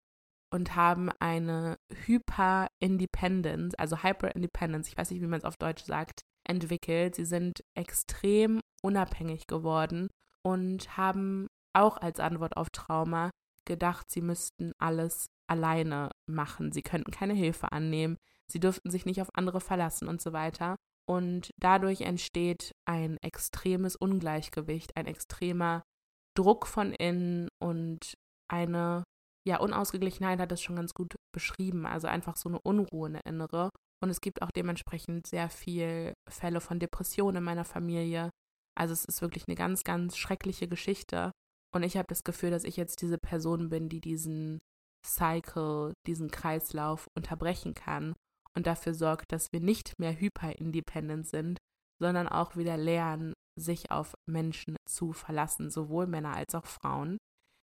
und 0.52 0.76
haben 0.76 1.10
eine 1.18 1.78
Hyper-Independence, 1.92 3.74
also 3.74 4.02
Hyper-Independence, 4.02 4.88
ich 4.88 4.96
weiß 4.96 5.10
nicht, 5.10 5.20
wie 5.20 5.26
man 5.26 5.38
es 5.38 5.44
auf 5.44 5.56
Deutsch 5.56 5.84
sagt, 5.84 6.22
entwickelt. 6.48 7.14
Sie 7.14 7.24
sind 7.24 7.64
extrem 7.74 8.60
unabhängig 8.82 9.46
geworden 9.46 10.08
und 10.42 10.96
haben 10.96 11.48
auch 11.74 11.96
als 11.96 12.20
Antwort 12.20 12.56
auf 12.56 12.70
Trauma 12.70 13.30
gedacht, 13.66 14.10
sie 14.10 14.20
müssten 14.20 14.72
alles 14.78 15.26
alleine 15.48 16.10
machen. 16.26 16.72
Sie 16.72 16.82
könnten 16.82 17.10
keine 17.10 17.34
Hilfe 17.34 17.72
annehmen, 17.72 18.16
sie 18.50 18.60
dürften 18.60 18.90
sich 18.90 19.06
nicht 19.06 19.20
auf 19.20 19.30
andere 19.34 19.60
verlassen 19.60 20.08
und 20.08 20.20
so 20.20 20.32
weiter. 20.32 20.76
Und 21.06 21.50
dadurch 21.58 22.00
entsteht 22.02 22.72
ein 22.86 23.18
extremes 23.22 23.94
Ungleichgewicht, 23.96 24.96
ein 24.96 25.06
extremer 25.06 25.82
Druck 26.34 26.66
von 26.66 26.92
innen 26.92 27.48
und 27.62 28.14
eine 28.50 29.04
ja, 29.46 29.60
Unausgeglichenheit 29.60 30.40
hat 30.40 30.52
es 30.52 30.62
schon 30.62 30.76
ganz 30.76 30.94
gut 30.94 31.14
beschrieben. 31.32 31.86
Also 31.86 32.06
einfach 32.08 32.36
so 32.36 32.48
eine 32.48 32.60
Unruhe, 32.60 33.08
eine 33.08 33.20
innere. 33.26 33.70
Und 34.02 34.10
es 34.10 34.20
gibt 34.20 34.42
auch 34.42 34.50
dementsprechend 34.50 35.26
sehr 35.26 35.48
viel 35.48 36.14
Fälle 36.28 36.60
von 36.60 36.78
Depressionen 36.78 37.38
in 37.38 37.44
meiner 37.44 37.64
Familie. 37.64 38.30
Also 38.76 38.92
es 38.92 39.04
ist 39.04 39.22
wirklich 39.22 39.44
eine 39.48 39.56
ganz, 39.56 39.84
ganz 39.84 40.16
schreckliche 40.16 40.68
Geschichte. 40.68 41.30
Und 41.74 41.82
ich 41.82 41.96
habe 41.96 42.06
das 42.08 42.22
Gefühl, 42.22 42.50
dass 42.50 42.64
ich 42.64 42.76
jetzt 42.76 43.02
diese 43.02 43.18
Person 43.18 43.68
bin, 43.68 43.88
die 43.88 44.00
diesen 44.00 44.60
Cycle, 45.04 45.92
diesen 46.06 46.30
Kreislauf 46.30 47.06
unterbrechen 47.16 47.74
kann 47.74 48.14
und 48.56 48.66
dafür 48.66 48.94
sorgt, 48.94 49.32
dass 49.32 49.52
wir 49.52 49.60
nicht 49.60 49.98
mehr 49.98 50.18
hyper-independent 50.18 51.26
sind, 51.26 51.58
sondern 52.00 52.28
auch 52.28 52.56
wieder 52.56 52.76
lernen, 52.76 53.34
sich 53.56 53.90
auf 53.90 54.14
Menschen 54.26 54.76
zu 54.88 55.12
verlassen, 55.12 55.70
sowohl 55.70 56.06
Männer 56.06 56.34
als 56.34 56.54
auch 56.54 56.66
Frauen. 56.66 57.18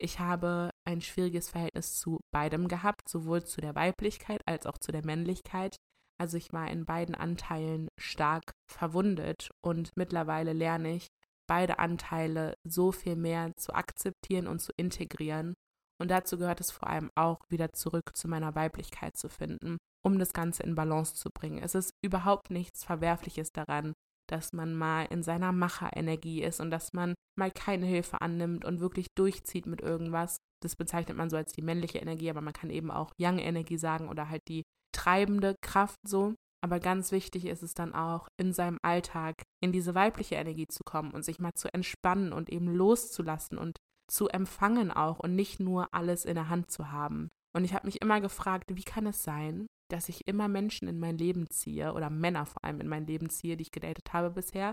Ich 0.01 0.19
habe 0.19 0.71
ein 0.85 1.01
schwieriges 1.01 1.51
Verhältnis 1.51 1.99
zu 1.99 2.19
beidem 2.33 2.69
gehabt, 2.69 3.09
sowohl 3.09 3.45
zu 3.45 3.61
der 3.61 3.75
Weiblichkeit 3.75 4.41
als 4.47 4.67
auch 4.67 4.79
zu 4.79 4.93
der 4.93 5.05
Männlichkeit. 5.05 5.77
Also 6.19 6.37
ich 6.37 6.53
war 6.53 6.71
in 6.71 6.85
beiden 6.85 7.15
Anteilen 7.15 7.89
stark 7.99 8.55
verwundet 8.71 9.51
und 9.63 9.91
mittlerweile 9.97 10.53
lerne 10.53 10.95
ich, 10.95 11.09
beide 11.47 11.79
Anteile 11.79 12.55
so 12.65 12.93
viel 12.93 13.17
mehr 13.17 13.53
zu 13.57 13.75
akzeptieren 13.75 14.47
und 14.47 14.61
zu 14.61 14.73
integrieren. 14.77 15.55
Und 16.01 16.11
dazu 16.11 16.39
gehört 16.39 16.61
es 16.61 16.71
vor 16.71 16.89
allem 16.89 17.11
auch, 17.15 17.39
wieder 17.49 17.73
zurück 17.73 18.17
zu 18.17 18.29
meiner 18.29 18.55
Weiblichkeit 18.55 19.17
zu 19.17 19.29
finden, 19.29 19.79
um 20.05 20.19
das 20.19 20.33
Ganze 20.33 20.63
in 20.63 20.75
Balance 20.75 21.15
zu 21.15 21.31
bringen. 21.31 21.63
Es 21.63 21.75
ist 21.75 21.93
überhaupt 22.03 22.51
nichts 22.51 22.85
Verwerfliches 22.85 23.53
daran, 23.53 23.95
dass 24.29 24.53
man 24.53 24.75
mal 24.75 25.05
in 25.11 25.23
seiner 25.23 25.53
Macherenergie 25.53 26.43
ist 26.43 26.61
und 26.61 26.71
dass 26.71 26.93
man 26.93 27.15
mal 27.39 27.51
keine 27.51 27.87
Hilfe 27.87 28.21
annimmt 28.21 28.65
und 28.65 28.81
wirklich 28.81 29.07
durchzieht 29.15 29.67
mit 29.67 29.81
irgendwas. 29.81 30.39
Das 30.63 30.77
bezeichnet 30.77 31.17
man 31.17 31.31
so 31.31 31.37
als 31.37 31.53
die 31.53 31.63
männliche 31.63 31.99
Energie, 31.99 32.31
aber 32.31 32.41
man 32.41 32.55
kann 32.55 32.71
eben 32.71 32.91
auch 32.91 33.13
Young-Energie 33.21 33.77
sagen 33.77 34.09
oder 34.09 34.31
halt 34.31 34.43
die 34.49 34.63
treibende 34.95 35.57
Kraft 35.63 35.99
so. 36.07 36.35
Aber 36.63 36.81
ganz 36.81 37.13
wichtig 37.13 37.45
ist 37.45 37.63
es 37.63 37.75
dann 37.75 37.95
auch, 37.95 38.29
in 38.41 38.55
seinem 38.55 38.79
Alltag 38.83 39.43
in 39.63 39.71
diese 39.71 39.95
weibliche 39.95 40.37
Energie 40.37 40.67
zu 40.67 40.83
kommen 40.83 41.11
und 41.11 41.23
sich 41.23 41.39
mal 41.39 41.53
zu 41.55 41.73
entspannen 41.75 42.33
und 42.33 42.49
eben 42.49 42.69
loszulassen 42.69 43.59
und 43.59 43.77
zu 44.11 44.29
empfangen 44.29 44.91
auch 44.91 45.19
und 45.19 45.35
nicht 45.35 45.61
nur 45.61 45.93
alles 45.93 46.25
in 46.25 46.35
der 46.35 46.49
Hand 46.49 46.71
zu 46.71 46.91
haben. 46.91 47.29
Und 47.55 47.65
ich 47.65 47.75
habe 47.75 47.87
mich 47.87 48.01
immer 48.01 48.21
gefragt, 48.21 48.75
wie 48.75 48.83
kann 48.83 49.07
es 49.07 49.23
sein, 49.23 49.67
dass 49.91 50.09
ich 50.09 50.27
immer 50.27 50.49
Menschen 50.49 50.89
in 50.89 50.99
mein 50.99 51.19
Leben 51.19 51.49
ziehe 51.51 51.93
oder 51.93 52.11
Männer 52.11 52.47
vor 52.47 52.65
allem 52.65 52.81
in 52.81 52.89
mein 52.89 53.07
Leben 53.07 53.31
ziehe, 53.31 53.57
die 53.57 53.63
ich 53.63 53.71
gedatet 53.71 54.13
habe 54.13 54.31
bisher, 54.31 54.73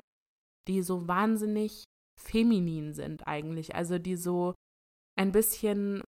die 0.68 0.82
so 0.82 1.08
wahnsinnig 1.08 1.84
feminin 2.20 2.94
sind 2.94 3.28
eigentlich, 3.28 3.76
also 3.76 4.00
die 4.00 4.16
so 4.16 4.54
ein 5.20 5.32
bisschen, 5.32 6.04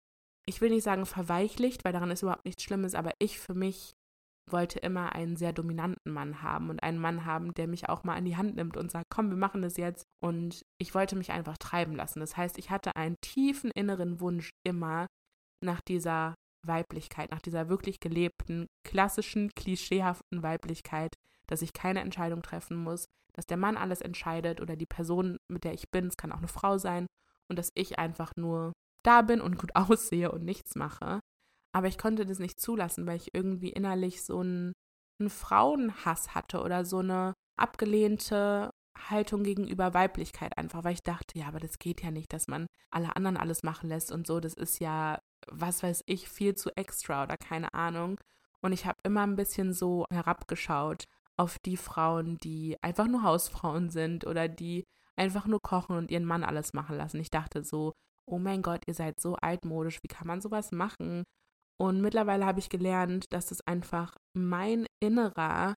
ich 0.48 0.62
will 0.62 0.70
nicht 0.70 0.84
sagen 0.84 1.06
verweichlicht, 1.06 1.84
weil 1.84 1.94
daran 1.94 2.12
ist 2.12 2.22
überhaupt 2.22 2.46
nichts 2.46 2.64
Schlimmes, 2.64 2.96
aber 2.96 3.12
ich 3.20 3.40
für 3.40 3.54
mich 3.54 3.94
wollte 4.50 4.80
immer 4.80 5.14
einen 5.14 5.36
sehr 5.36 5.54
dominanten 5.54 6.12
Mann 6.12 6.42
haben 6.42 6.70
und 6.70 6.84
einen 6.84 7.00
Mann 7.00 7.26
haben, 7.26 7.54
der 7.54 7.68
mich 7.68 7.90
auch 7.90 8.04
mal 8.04 8.16
an 8.16 8.26
die 8.26 8.38
Hand 8.38 8.56
nimmt 8.56 8.78
und 8.78 8.92
sagt, 8.92 9.08
komm, 9.10 9.30
wir 9.30 9.38
machen 9.38 9.62
das 9.62 9.78
jetzt. 9.78 10.06
Und 10.22 10.66
ich 10.78 10.94
wollte 10.94 11.16
mich 11.16 11.32
einfach 11.32 11.58
treiben 11.58 11.96
lassen. 11.96 12.20
Das 12.20 12.36
heißt, 12.36 12.58
ich 12.58 12.70
hatte 12.70 12.96
einen 12.96 13.16
tiefen 13.22 13.72
inneren 13.72 14.20
Wunsch 14.20 14.52
immer 14.64 15.08
nach 15.62 15.82
dieser 15.82 16.36
Weiblichkeit, 16.66 17.32
nach 17.32 17.42
dieser 17.42 17.70
wirklich 17.70 18.00
gelebten, 18.00 18.68
klassischen, 18.84 19.50
klischeehaften 19.56 20.44
Weiblichkeit, 20.44 21.16
dass 21.48 21.62
ich 21.62 21.74
keine 21.74 22.02
Entscheidung 22.02 22.42
treffen 22.42 22.78
muss, 22.78 23.06
dass 23.34 23.46
der 23.46 23.58
Mann 23.58 23.78
alles 23.78 24.02
entscheidet 24.02 24.62
oder 24.62 24.76
die 24.76 24.86
Person, 24.86 25.38
mit 25.50 25.64
der 25.64 25.74
ich 25.74 25.90
bin, 25.90 26.08
es 26.08 26.18
kann 26.18 26.32
auch 26.32 26.38
eine 26.38 26.48
Frau 26.48 26.78
sein, 26.78 27.08
und 27.50 27.60
dass 27.60 27.72
ich 27.76 28.00
einfach 28.00 28.32
nur 28.36 28.74
da 29.04 29.22
bin 29.22 29.42
und 29.42 29.58
gut 29.58 29.76
aussehe 29.76 30.32
und 30.32 30.44
nichts 30.44 30.76
mache. 30.76 31.20
Aber 31.74 31.88
ich 31.88 31.98
konnte 31.98 32.26
das 32.26 32.40
nicht 32.40 32.62
zulassen, 32.62 33.06
weil 33.06 33.18
ich 33.18 33.34
irgendwie 33.34 33.70
innerlich 33.70 34.24
so 34.24 34.40
einen, 34.40 34.74
einen 35.20 35.30
Frauenhass 35.30 36.36
hatte 36.36 36.62
oder 36.62 36.86
so 36.86 37.00
eine 37.00 37.34
abgelehnte 37.58 38.72
Haltung 39.10 39.44
gegenüber 39.44 39.94
Weiblichkeit 39.94 40.58
einfach, 40.58 40.84
weil 40.84 40.94
ich 40.94 41.04
dachte, 41.04 41.38
ja, 41.38 41.48
aber 41.48 41.60
das 41.60 41.80
geht 41.80 42.04
ja 42.04 42.12
nicht, 42.12 42.32
dass 42.32 42.48
man 42.48 42.68
alle 42.92 43.16
anderen 43.16 43.38
alles 43.38 43.64
machen 43.64 43.90
lässt 43.90 44.12
und 44.12 44.28
so, 44.28 44.40
das 44.40 44.54
ist 44.54 44.80
ja 44.80 45.20
was 45.52 45.84
weiß 45.84 46.04
ich, 46.06 46.30
viel 46.30 46.56
zu 46.56 46.76
extra 46.76 47.24
oder 47.24 47.38
keine 47.38 47.74
Ahnung. 47.74 48.20
Und 48.62 48.72
ich 48.72 48.86
habe 48.86 49.00
immer 49.04 49.22
ein 49.22 49.36
bisschen 49.36 49.74
so 49.74 50.06
herabgeschaut 50.12 51.06
auf 51.38 51.60
die 51.60 51.78
Frauen, 51.78 52.38
die 52.38 52.78
einfach 52.82 53.08
nur 53.08 53.24
Hausfrauen 53.24 53.90
sind 53.90 54.26
oder 54.26 54.48
die 54.48 54.86
einfach 55.16 55.48
nur 55.48 55.60
kochen 55.62 55.98
und 55.98 56.12
ihren 56.12 56.26
Mann 56.26 56.44
alles 56.44 56.74
machen 56.74 56.98
lassen. 56.98 57.20
Ich 57.20 57.30
dachte 57.30 57.64
so, 57.64 57.94
oh 58.26 58.40
mein 58.40 58.62
Gott, 58.62 58.84
ihr 58.88 58.94
seid 58.94 59.20
so 59.20 59.36
altmodisch, 59.36 60.02
wie 60.04 60.08
kann 60.08 60.28
man 60.28 60.42
sowas 60.42 60.72
machen? 60.72 61.24
Und 61.80 62.02
mittlerweile 62.02 62.46
habe 62.46 62.60
ich 62.60 62.70
gelernt, 62.70 63.26
dass 63.32 63.52
es 63.52 63.66
einfach 63.68 64.16
mein 64.34 64.86
innerer 65.02 65.76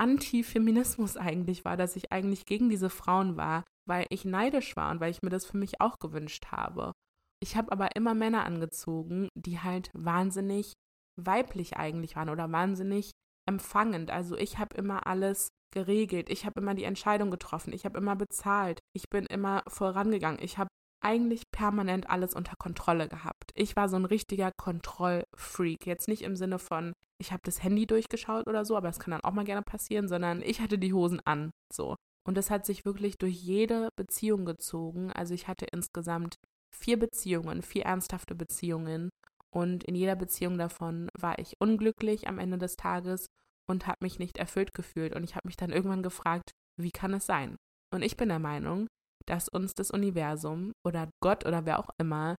Antifeminismus 0.00 1.16
eigentlich 1.16 1.64
war, 1.64 1.76
dass 1.76 1.96
ich 1.96 2.12
eigentlich 2.12 2.46
gegen 2.46 2.68
diese 2.68 2.90
Frauen 2.90 3.36
war, 3.36 3.64
weil 3.86 4.06
ich 4.10 4.24
neidisch 4.24 4.76
war 4.76 4.90
und 4.90 5.00
weil 5.00 5.10
ich 5.10 5.22
mir 5.22 5.30
das 5.30 5.46
für 5.46 5.56
mich 5.56 5.80
auch 5.80 5.98
gewünscht 5.98 6.46
habe. 6.52 6.92
Ich 7.40 7.56
habe 7.56 7.72
aber 7.72 7.96
immer 7.96 8.14
Männer 8.14 8.44
angezogen, 8.44 9.28
die 9.34 9.60
halt 9.60 9.90
wahnsinnig 9.94 10.74
weiblich 11.16 11.76
eigentlich 11.76 12.16
waren 12.16 12.28
oder 12.28 12.50
wahnsinnig 12.52 13.10
empfangend. 13.48 14.10
Also 14.10 14.36
ich 14.36 14.58
habe 14.58 14.76
immer 14.76 15.06
alles 15.06 15.48
geregelt, 15.72 16.30
ich 16.30 16.46
habe 16.46 16.60
immer 16.60 16.74
die 16.74 16.84
Entscheidung 16.84 17.30
getroffen, 17.30 17.72
ich 17.72 17.84
habe 17.84 17.98
immer 17.98 18.16
bezahlt, 18.16 18.80
ich 18.94 19.08
bin 19.10 19.26
immer 19.26 19.62
vorangegangen, 19.68 20.42
ich 20.42 20.58
habe 20.58 20.68
eigentlich 21.00 21.50
permanent 21.50 22.10
alles 22.10 22.34
unter 22.34 22.56
Kontrolle 22.56 23.08
gehabt. 23.08 23.52
Ich 23.54 23.76
war 23.76 23.88
so 23.88 23.96
ein 23.96 24.04
richtiger 24.04 24.52
Kontrollfreak. 24.52 25.86
Jetzt 25.86 26.08
nicht 26.08 26.22
im 26.22 26.36
Sinne 26.36 26.58
von, 26.58 26.92
ich 27.20 27.32
habe 27.32 27.42
das 27.44 27.62
Handy 27.62 27.86
durchgeschaut 27.86 28.46
oder 28.46 28.64
so, 28.64 28.76
aber 28.76 28.88
das 28.88 28.98
kann 28.98 29.12
dann 29.12 29.22
auch 29.22 29.32
mal 29.32 29.44
gerne 29.44 29.62
passieren, 29.62 30.08
sondern 30.08 30.42
ich 30.42 30.60
hatte 30.60 30.78
die 30.78 30.92
Hosen 30.92 31.20
an. 31.24 31.50
So. 31.72 31.96
Und 32.26 32.36
das 32.36 32.50
hat 32.50 32.66
sich 32.66 32.84
wirklich 32.84 33.18
durch 33.18 33.34
jede 33.34 33.88
Beziehung 33.96 34.44
gezogen. 34.44 35.12
Also 35.12 35.34
ich 35.34 35.48
hatte 35.48 35.66
insgesamt 35.66 36.38
vier 36.74 36.98
Beziehungen, 36.98 37.62
vier 37.62 37.84
ernsthafte 37.84 38.34
Beziehungen. 38.34 39.10
Und 39.50 39.84
in 39.84 39.94
jeder 39.94 40.16
Beziehung 40.16 40.58
davon 40.58 41.08
war 41.18 41.38
ich 41.38 41.56
unglücklich 41.58 42.28
am 42.28 42.38
Ende 42.38 42.58
des 42.58 42.76
Tages 42.76 43.26
und 43.66 43.86
habe 43.86 43.98
mich 44.02 44.18
nicht 44.18 44.36
erfüllt 44.36 44.74
gefühlt. 44.74 45.14
Und 45.14 45.24
ich 45.24 45.36
habe 45.36 45.48
mich 45.48 45.56
dann 45.56 45.70
irgendwann 45.70 46.02
gefragt, 46.02 46.50
wie 46.76 46.90
kann 46.90 47.14
es 47.14 47.26
sein? 47.26 47.56
Und 47.92 48.02
ich 48.02 48.16
bin 48.16 48.28
der 48.28 48.38
Meinung, 48.38 48.88
dass 49.28 49.48
uns 49.48 49.74
das 49.74 49.90
Universum 49.90 50.72
oder 50.84 51.10
Gott 51.20 51.46
oder 51.46 51.66
wer 51.66 51.78
auch 51.78 51.90
immer 51.98 52.36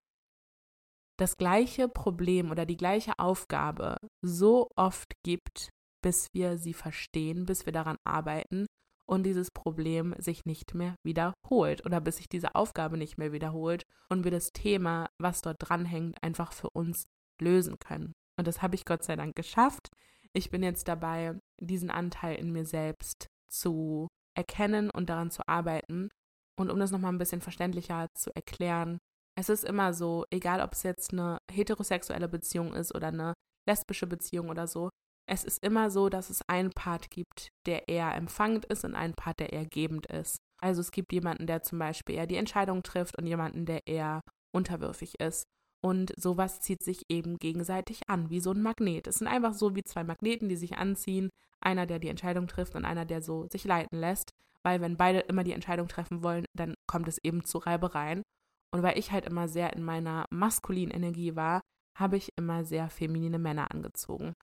das 1.17 1.37
gleiche 1.37 1.87
Problem 1.87 2.49
oder 2.49 2.65
die 2.65 2.77
gleiche 2.77 3.13
Aufgabe 3.19 3.97
so 4.21 4.69
oft 4.75 5.13
gibt, 5.23 5.69
bis 6.01 6.27
wir 6.33 6.57
sie 6.57 6.73
verstehen, 6.73 7.45
bis 7.45 7.65
wir 7.65 7.73
daran 7.73 7.97
arbeiten 8.05 8.65
und 9.05 9.23
dieses 9.23 9.51
Problem 9.51 10.15
sich 10.17 10.45
nicht 10.45 10.73
mehr 10.75 10.95
wiederholt 11.03 11.85
oder 11.85 11.99
bis 11.99 12.17
sich 12.17 12.29
diese 12.29 12.55
Aufgabe 12.55 12.97
nicht 12.97 13.17
mehr 13.17 13.33
wiederholt 13.33 13.83
und 14.09 14.23
wir 14.23 14.31
das 14.31 14.51
Thema, 14.51 15.09
was 15.19 15.41
dort 15.41 15.57
dranhängt, 15.59 16.21
einfach 16.23 16.53
für 16.53 16.69
uns 16.69 17.07
lösen 17.41 17.77
können. 17.79 18.13
Und 18.37 18.47
das 18.47 18.61
habe 18.61 18.75
ich 18.75 18.85
Gott 18.85 19.03
sei 19.03 19.15
Dank 19.15 19.35
geschafft. 19.35 19.89
Ich 20.31 20.51
bin 20.51 20.63
jetzt 20.63 20.87
dabei, 20.87 21.37
diesen 21.59 21.89
Anteil 21.89 22.35
in 22.35 22.51
mir 22.51 22.65
selbst 22.65 23.27
zu 23.49 24.07
erkennen 24.37 24.89
und 24.89 25.09
daran 25.09 25.31
zu 25.31 25.45
arbeiten. 25.47 26.09
Und 26.59 26.69
um 26.69 26.77
das 26.77 26.91
nochmal 26.91 27.13
ein 27.13 27.17
bisschen 27.17 27.39
verständlicher 27.39 28.07
zu 28.13 28.35
erklären, 28.35 28.99
es 29.37 29.47
ist 29.47 29.63
immer 29.63 29.93
so, 29.93 30.25
egal 30.29 30.59
ob 30.59 30.73
es 30.73 30.83
jetzt 30.83 31.13
eine 31.13 31.37
heterosexuelle 31.49 32.27
Beziehung 32.27 32.73
ist 32.73 32.93
oder 32.93 33.07
eine 33.07 33.33
lesbische 33.65 34.07
Beziehung 34.07 34.49
oder 34.49 34.67
so, 34.67 34.89
es 35.25 35.45
ist 35.45 35.63
immer 35.63 35.89
so, 35.89 36.09
dass 36.09 36.29
es 36.29 36.41
einen 36.49 36.71
Part 36.71 37.11
gibt, 37.11 37.49
der 37.65 37.87
eher 37.87 38.13
empfangend 38.13 38.65
ist 38.65 38.83
und 38.83 38.95
einen 38.95 39.13
Part, 39.13 39.39
der 39.39 39.53
eher 39.53 39.65
gebend 39.65 40.07
ist. 40.07 40.37
Also 40.61 40.81
es 40.81 40.91
gibt 40.91 41.13
jemanden, 41.13 41.47
der 41.47 41.63
zum 41.63 41.79
Beispiel 41.79 42.15
eher 42.15 42.27
die 42.27 42.35
Entscheidung 42.35 42.83
trifft 42.83 43.17
und 43.17 43.25
jemanden, 43.25 43.65
der 43.65 43.87
eher 43.87 44.21
unterwürfig 44.51 45.17
ist. 45.21 45.45
Und 45.81 46.11
sowas 46.17 46.59
zieht 46.59 46.83
sich 46.83 47.03
eben 47.09 47.37
gegenseitig 47.37 48.01
an, 48.09 48.29
wie 48.29 48.41
so 48.41 48.51
ein 48.51 48.61
Magnet. 48.61 49.07
Es 49.07 49.19
sind 49.19 49.27
einfach 49.27 49.53
so 49.53 49.75
wie 49.75 49.83
zwei 49.83 50.03
Magneten, 50.03 50.49
die 50.49 50.57
sich 50.57 50.77
anziehen. 50.77 51.29
Einer, 51.61 51.85
der 51.85 51.99
die 51.99 52.09
Entscheidung 52.09 52.47
trifft 52.47 52.75
und 52.75 52.83
einer, 52.83 53.05
der 53.05 53.21
so 53.21 53.47
sich 53.49 53.63
leiten 53.63 53.97
lässt. 53.97 54.31
Weil 54.63 54.81
wenn 54.81 54.97
beide 54.97 55.19
immer 55.19 55.43
die 55.43 55.53
Entscheidung 55.53 55.87
treffen 55.87 56.23
wollen, 56.23 56.45
dann 56.55 56.75
kommt 56.87 57.07
es 57.07 57.17
eben 57.23 57.43
zu 57.43 57.59
Reibereien. 57.59 58.23
Und 58.73 58.83
weil 58.83 58.99
ich 58.99 59.11
halt 59.11 59.25
immer 59.25 59.47
sehr 59.47 59.73
in 59.73 59.83
meiner 59.83 60.25
maskulinen 60.29 60.93
Energie 60.93 61.35
war, 61.35 61.61
habe 61.97 62.17
ich 62.17 62.29
immer 62.37 62.63
sehr 62.63 62.89
feminine 62.89 63.39
Männer 63.39 63.71
angezogen. 63.71 64.33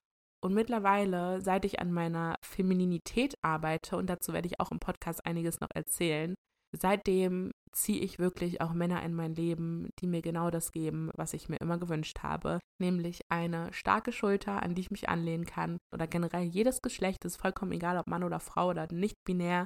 Und 0.43 0.53
mittlerweile, 0.53 1.41
seit 1.41 1.65
ich 1.65 1.79
an 1.79 1.91
meiner 1.91 2.35
Femininität 2.41 3.35
arbeite, 3.41 3.97
und 3.97 4.07
dazu 4.09 4.33
werde 4.33 4.47
ich 4.47 4.59
auch 4.59 4.71
im 4.71 4.79
Podcast 4.79 5.25
einiges 5.25 5.59
noch 5.59 5.69
erzählen, 5.73 6.35
seitdem 6.75 7.51
ziehe 7.71 7.99
ich 7.99 8.19
wirklich 8.19 8.61
auch 8.61 8.73
Männer 8.73 9.03
in 9.03 9.13
mein 9.13 9.33
Leben, 9.33 9.89
die 9.99 10.07
mir 10.07 10.21
genau 10.21 10.49
das 10.51 10.71
geben, 10.71 11.09
was 11.15 11.33
ich 11.33 11.49
mir 11.49 11.57
immer 11.57 11.77
gewünscht 11.77 12.19
habe, 12.21 12.59
nämlich 12.79 13.21
eine 13.29 13.71
starke 13.73 14.11
Schulter, 14.11 14.61
an 14.63 14.75
die 14.75 14.81
ich 14.81 14.91
mich 14.91 15.09
anlehnen 15.09 15.45
kann 15.45 15.77
oder 15.93 16.07
generell 16.07 16.43
jedes 16.43 16.81
Geschlecht 16.81 17.25
ist 17.25 17.37
vollkommen 17.37 17.71
egal, 17.71 17.97
ob 17.97 18.07
Mann 18.07 18.23
oder 18.23 18.39
Frau 18.39 18.69
oder 18.69 18.87
nicht 18.91 19.15
binär. 19.25 19.65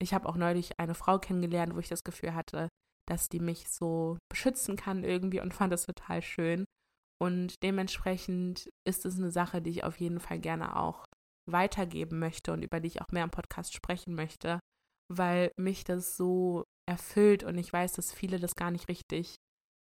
Ich 0.00 0.14
habe 0.14 0.28
auch 0.28 0.36
neulich 0.36 0.78
eine 0.78 0.94
Frau 0.94 1.18
kennengelernt, 1.18 1.74
wo 1.74 1.78
ich 1.78 1.88
das 1.88 2.04
Gefühl 2.04 2.34
hatte, 2.34 2.68
dass 3.08 3.28
die 3.28 3.40
mich 3.40 3.68
so 3.68 4.18
beschützen 4.30 4.76
kann 4.76 5.04
irgendwie 5.04 5.40
und 5.40 5.54
fand 5.54 5.72
das 5.72 5.86
total 5.86 6.22
schön. 6.22 6.64
Und 7.22 7.62
dementsprechend 7.62 8.68
ist 8.86 9.06
es 9.06 9.16
eine 9.16 9.30
Sache, 9.30 9.62
die 9.62 9.70
ich 9.70 9.84
auf 9.84 9.98
jeden 10.00 10.20
Fall 10.20 10.40
gerne 10.40 10.76
auch 10.76 11.04
weitergeben 11.48 12.18
möchte 12.18 12.52
und 12.52 12.62
über 12.62 12.80
die 12.80 12.88
ich 12.88 13.02
auch 13.02 13.12
mehr 13.12 13.24
im 13.24 13.30
Podcast 13.30 13.74
sprechen 13.74 14.14
möchte, 14.14 14.60
weil 15.12 15.52
mich 15.56 15.84
das 15.84 16.16
so 16.16 16.64
erfüllt 16.86 17.44
und 17.44 17.56
ich 17.58 17.72
weiß, 17.72 17.92
dass 17.92 18.12
viele 18.12 18.38
das 18.38 18.56
gar 18.56 18.70
nicht 18.70 18.88
richtig 18.88 19.36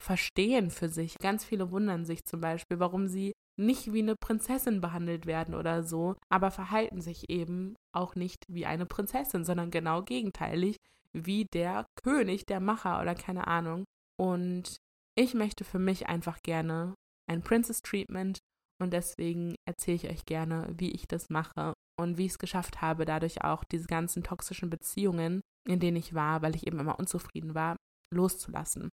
verstehen 0.03 0.71
für 0.71 0.89
sich. 0.89 1.19
Ganz 1.19 1.45
viele 1.45 1.71
wundern 1.71 2.05
sich 2.05 2.25
zum 2.25 2.41
Beispiel, 2.41 2.79
warum 2.79 3.09
sie 3.09 3.33
nicht 3.57 3.93
wie 3.93 4.03
eine 4.03 4.17
Prinzessin 4.17 4.81
behandelt 4.81 5.27
werden 5.27 5.55
oder 5.55 5.83
so, 5.83 6.17
aber 6.29 6.51
verhalten 6.51 7.01
sich 7.01 7.31
eben 7.31 7.77
auch 7.93 8.15
nicht 8.15 8.45
wie 8.49 8.67
eine 8.67 8.87
Prinzessin, 8.87 9.45
sondern 9.45 9.71
genau 9.71 10.03
gegenteilig, 10.03 10.77
wie 11.13 11.45
der 11.45 11.87
König, 12.03 12.47
der 12.47 12.61
Macher 12.61 13.01
oder 13.01 13.15
keine 13.15 13.47
Ahnung. 13.47 13.85
Und 14.19 14.79
ich 15.17 15.35
möchte 15.35 15.65
für 15.65 15.79
mich 15.79 16.09
einfach 16.09 16.43
gerne 16.43 16.95
ein 17.31 17.43
Princess 17.43 17.83
Treatment 17.83 18.39
und 18.81 18.93
deswegen 18.93 19.55
erzähle 19.67 19.97
ich 19.97 20.11
euch 20.11 20.25
gerne, 20.27 20.69
wie 20.77 20.91
ich 20.91 21.07
das 21.07 21.31
mache 21.31 21.75
und 21.97 22.19
wie 22.19 22.27
ich 22.27 22.33
es 22.33 22.39
geschafft 22.39 22.83
habe, 22.83 23.05
dadurch 23.05 23.43
auch 23.43 23.63
diese 23.65 23.87
ganzen 23.87 24.25
toxischen 24.25 24.69
Beziehungen, 24.69 25.41
in 25.67 25.79
denen 25.79 25.97
ich 25.97 26.15
war, 26.15 26.43
weil 26.43 26.57
ich 26.57 26.67
eben 26.67 26.81
immer 26.81 26.99
unzufrieden 26.99 27.55
war, 27.55 27.77
loszulassen. 28.13 28.91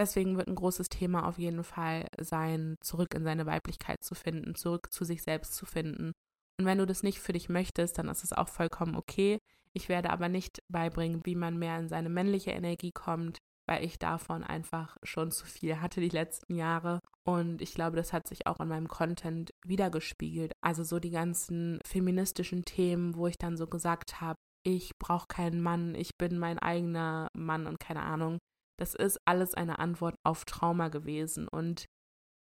Deswegen 0.00 0.38
wird 0.38 0.48
ein 0.48 0.54
großes 0.54 0.88
Thema 0.88 1.28
auf 1.28 1.36
jeden 1.36 1.62
Fall 1.62 2.06
sein, 2.18 2.78
zurück 2.80 3.12
in 3.12 3.22
seine 3.22 3.44
Weiblichkeit 3.44 4.02
zu 4.02 4.14
finden, 4.14 4.54
zurück 4.54 4.90
zu 4.90 5.04
sich 5.04 5.22
selbst 5.22 5.54
zu 5.54 5.66
finden. 5.66 6.12
Und 6.58 6.64
wenn 6.64 6.78
du 6.78 6.86
das 6.86 7.02
nicht 7.02 7.18
für 7.18 7.34
dich 7.34 7.50
möchtest, 7.50 7.98
dann 7.98 8.08
ist 8.08 8.24
es 8.24 8.32
auch 8.32 8.48
vollkommen 8.48 8.96
okay. 8.96 9.40
Ich 9.74 9.90
werde 9.90 10.08
aber 10.08 10.30
nicht 10.30 10.62
beibringen, 10.70 11.20
wie 11.26 11.34
man 11.34 11.58
mehr 11.58 11.78
in 11.78 11.90
seine 11.90 12.08
männliche 12.08 12.52
Energie 12.52 12.92
kommt, 12.92 13.36
weil 13.68 13.84
ich 13.84 13.98
davon 13.98 14.42
einfach 14.42 14.96
schon 15.02 15.30
zu 15.32 15.44
viel 15.44 15.82
hatte 15.82 16.00
die 16.00 16.08
letzten 16.08 16.54
Jahre. 16.54 17.00
Und 17.26 17.60
ich 17.60 17.74
glaube, 17.74 17.96
das 17.96 18.14
hat 18.14 18.26
sich 18.26 18.46
auch 18.46 18.58
in 18.58 18.68
meinem 18.68 18.88
Content 18.88 19.50
wiedergespiegelt. 19.66 20.52
Also 20.62 20.82
so 20.82 20.98
die 20.98 21.10
ganzen 21.10 21.78
feministischen 21.84 22.64
Themen, 22.64 23.16
wo 23.16 23.26
ich 23.26 23.36
dann 23.36 23.58
so 23.58 23.66
gesagt 23.66 24.22
habe, 24.22 24.38
ich 24.62 24.96
brauche 24.98 25.26
keinen 25.26 25.60
Mann, 25.60 25.94
ich 25.94 26.16
bin 26.16 26.38
mein 26.38 26.58
eigener 26.58 27.28
Mann 27.34 27.66
und 27.66 27.78
keine 27.78 28.00
Ahnung. 28.00 28.38
Das 28.80 28.94
ist 28.94 29.20
alles 29.26 29.52
eine 29.54 29.78
Antwort 29.78 30.14
auf 30.24 30.46
Trauma 30.46 30.88
gewesen. 30.88 31.46
Und 31.48 31.84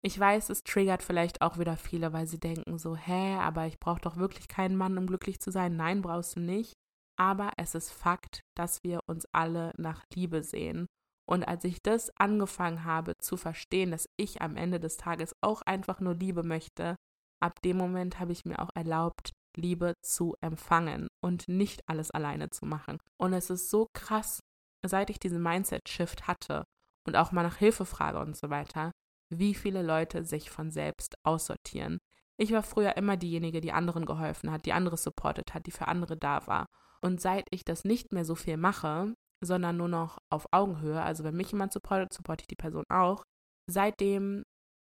ich 0.02 0.18
weiß, 0.18 0.50
es 0.50 0.62
triggert 0.62 1.02
vielleicht 1.02 1.40
auch 1.40 1.58
wieder 1.58 1.76
viele, 1.76 2.12
weil 2.12 2.26
sie 2.26 2.38
denken 2.38 2.78
so, 2.78 2.96
hä, 2.96 3.36
aber 3.36 3.66
ich 3.66 3.80
brauche 3.80 4.00
doch 4.00 4.16
wirklich 4.16 4.46
keinen 4.46 4.76
Mann, 4.76 4.98
um 4.98 5.06
glücklich 5.06 5.40
zu 5.40 5.50
sein. 5.50 5.76
Nein, 5.76 6.02
brauchst 6.02 6.36
du 6.36 6.40
nicht. 6.40 6.74
Aber 7.18 7.52
es 7.56 7.74
ist 7.74 7.90
Fakt, 7.90 8.42
dass 8.54 8.84
wir 8.84 9.00
uns 9.06 9.26
alle 9.32 9.72
nach 9.78 10.04
Liebe 10.14 10.42
sehen. 10.42 10.86
Und 11.26 11.48
als 11.48 11.64
ich 11.64 11.82
das 11.82 12.10
angefangen 12.16 12.84
habe 12.84 13.16
zu 13.18 13.36
verstehen, 13.36 13.90
dass 13.90 14.08
ich 14.16 14.42
am 14.42 14.56
Ende 14.56 14.80
des 14.80 14.98
Tages 14.98 15.32
auch 15.40 15.62
einfach 15.62 15.98
nur 16.00 16.14
Liebe 16.14 16.42
möchte, 16.42 16.96
ab 17.42 17.60
dem 17.62 17.78
Moment 17.78 18.20
habe 18.20 18.32
ich 18.32 18.44
mir 18.44 18.60
auch 18.60 18.70
erlaubt, 18.74 19.32
Liebe 19.56 19.94
zu 20.02 20.36
empfangen 20.40 21.08
und 21.22 21.48
nicht 21.48 21.82
alles 21.88 22.10
alleine 22.10 22.50
zu 22.50 22.66
machen. 22.66 22.98
Und 23.18 23.32
es 23.32 23.50
ist 23.50 23.70
so 23.70 23.88
krass, 23.94 24.40
seit 24.84 25.10
ich 25.10 25.18
diesen 25.18 25.42
Mindset-Shift 25.42 26.26
hatte 26.26 26.64
und 27.06 27.16
auch 27.16 27.32
mal 27.32 27.42
nach 27.42 27.56
Hilfe 27.56 27.84
frage 27.84 28.18
und 28.20 28.36
so 28.36 28.50
weiter, 28.50 28.92
wie 29.30 29.54
viele 29.54 29.82
Leute 29.82 30.24
sich 30.24 30.50
von 30.50 30.70
selbst 30.70 31.14
aussortieren. 31.22 31.98
Ich 32.36 32.52
war 32.52 32.62
früher 32.62 32.96
immer 32.96 33.16
diejenige, 33.16 33.60
die 33.60 33.72
anderen 33.72 34.06
geholfen 34.06 34.50
hat, 34.50 34.64
die 34.64 34.72
andere 34.72 34.96
supportet 34.96 35.54
hat, 35.54 35.66
die 35.66 35.72
für 35.72 35.88
andere 35.88 36.16
da 36.16 36.46
war. 36.46 36.66
Und 37.00 37.20
seit 37.20 37.46
ich 37.50 37.64
das 37.64 37.84
nicht 37.84 38.12
mehr 38.12 38.24
so 38.24 38.34
viel 38.34 38.56
mache, 38.56 39.14
sondern 39.40 39.76
nur 39.76 39.88
noch 39.88 40.18
auf 40.30 40.46
Augenhöhe. 40.52 41.02
Also 41.02 41.24
wenn 41.24 41.36
mich 41.36 41.50
jemand 41.52 41.72
supportet, 41.72 42.12
supporte 42.12 42.42
ich 42.42 42.48
die 42.48 42.56
Person 42.56 42.84
auch. 42.88 43.22
Seitdem 43.68 44.44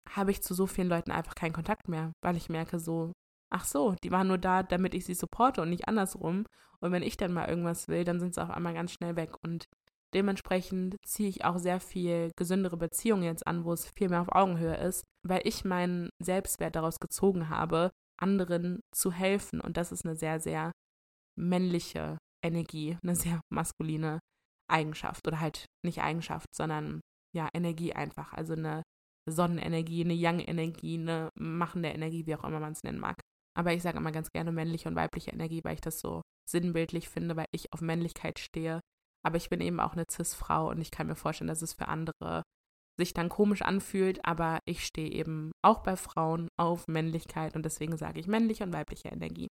habe 0.09 0.31
ich 0.31 0.41
zu 0.41 0.53
so 0.53 0.67
vielen 0.67 0.87
Leuten 0.87 1.11
einfach 1.11 1.35
keinen 1.35 1.53
Kontakt 1.53 1.87
mehr, 1.87 2.11
weil 2.21 2.37
ich 2.37 2.49
merke 2.49 2.79
so, 2.79 3.11
ach 3.51 3.65
so, 3.65 3.95
die 4.03 4.11
waren 4.11 4.27
nur 4.27 4.37
da, 4.37 4.63
damit 4.63 4.93
ich 4.93 5.05
sie 5.05 5.13
supporte 5.13 5.61
und 5.61 5.69
nicht 5.69 5.87
andersrum. 5.87 6.45
Und 6.79 6.91
wenn 6.91 7.03
ich 7.03 7.17
dann 7.17 7.33
mal 7.33 7.47
irgendwas 7.47 7.87
will, 7.87 8.03
dann 8.03 8.19
sind 8.19 8.33
sie 8.33 8.41
auf 8.41 8.49
einmal 8.49 8.73
ganz 8.73 8.91
schnell 8.91 9.15
weg. 9.15 9.35
Und 9.43 9.65
dementsprechend 10.13 10.95
ziehe 11.05 11.29
ich 11.29 11.45
auch 11.45 11.57
sehr 11.57 11.79
viel 11.79 12.31
gesündere 12.35 12.77
Beziehungen 12.77 13.23
jetzt 13.23 13.45
an, 13.45 13.63
wo 13.65 13.73
es 13.73 13.89
viel 13.91 14.09
mehr 14.09 14.21
auf 14.21 14.31
Augenhöhe 14.31 14.75
ist, 14.77 15.03
weil 15.27 15.41
ich 15.43 15.65
meinen 15.65 16.09
Selbstwert 16.21 16.75
daraus 16.75 16.99
gezogen 16.99 17.49
habe, 17.49 17.91
anderen 18.19 18.79
zu 18.91 19.11
helfen. 19.11 19.61
Und 19.61 19.77
das 19.77 19.91
ist 19.91 20.05
eine 20.05 20.15
sehr, 20.15 20.39
sehr 20.39 20.71
männliche 21.37 22.17
Energie, 22.43 22.97
eine 23.03 23.15
sehr 23.15 23.41
maskuline 23.49 24.19
Eigenschaft 24.69 25.27
oder 25.27 25.39
halt 25.39 25.65
nicht 25.85 26.01
Eigenschaft, 26.01 26.47
sondern 26.55 27.01
ja, 27.35 27.49
Energie 27.53 27.93
einfach. 27.93 28.33
Also 28.33 28.53
eine 28.53 28.81
Sonnenenergie, 29.29 30.03
eine 30.03 30.13
Yang-Energie, 30.13 30.97
eine 30.97 31.29
machende 31.35 31.89
Energie, 31.89 32.25
wie 32.25 32.35
auch 32.35 32.43
immer 32.43 32.59
man 32.59 32.73
es 32.73 32.83
nennen 32.83 32.99
mag. 32.99 33.19
Aber 33.53 33.73
ich 33.73 33.81
sage 33.81 33.97
immer 33.97 34.11
ganz 34.11 34.31
gerne 34.31 34.51
männliche 34.51 34.87
und 34.87 34.95
weibliche 34.95 35.31
Energie, 35.31 35.61
weil 35.63 35.75
ich 35.75 35.81
das 35.81 35.99
so 35.99 36.21
sinnbildlich 36.49 37.09
finde, 37.09 37.35
weil 37.35 37.47
ich 37.51 37.73
auf 37.73 37.81
Männlichkeit 37.81 38.39
stehe. 38.39 38.79
Aber 39.23 39.37
ich 39.37 39.49
bin 39.49 39.61
eben 39.61 39.79
auch 39.79 39.93
eine 39.93 40.05
Cis-Frau 40.09 40.69
und 40.69 40.81
ich 40.81 40.91
kann 40.91 41.07
mir 41.07 41.15
vorstellen, 41.15 41.47
dass 41.49 41.61
es 41.61 41.73
für 41.73 41.87
andere 41.87 42.43
sich 42.97 43.13
dann 43.13 43.29
komisch 43.29 43.61
anfühlt, 43.61 44.23
aber 44.25 44.59
ich 44.65 44.85
stehe 44.85 45.09
eben 45.09 45.51
auch 45.63 45.81
bei 45.83 45.95
Frauen 45.95 46.49
auf 46.57 46.87
Männlichkeit 46.87 47.55
und 47.55 47.63
deswegen 47.63 47.97
sage 47.97 48.19
ich 48.19 48.27
männliche 48.27 48.63
und 48.63 48.73
weibliche 48.73 49.09
Energie. 49.09 49.47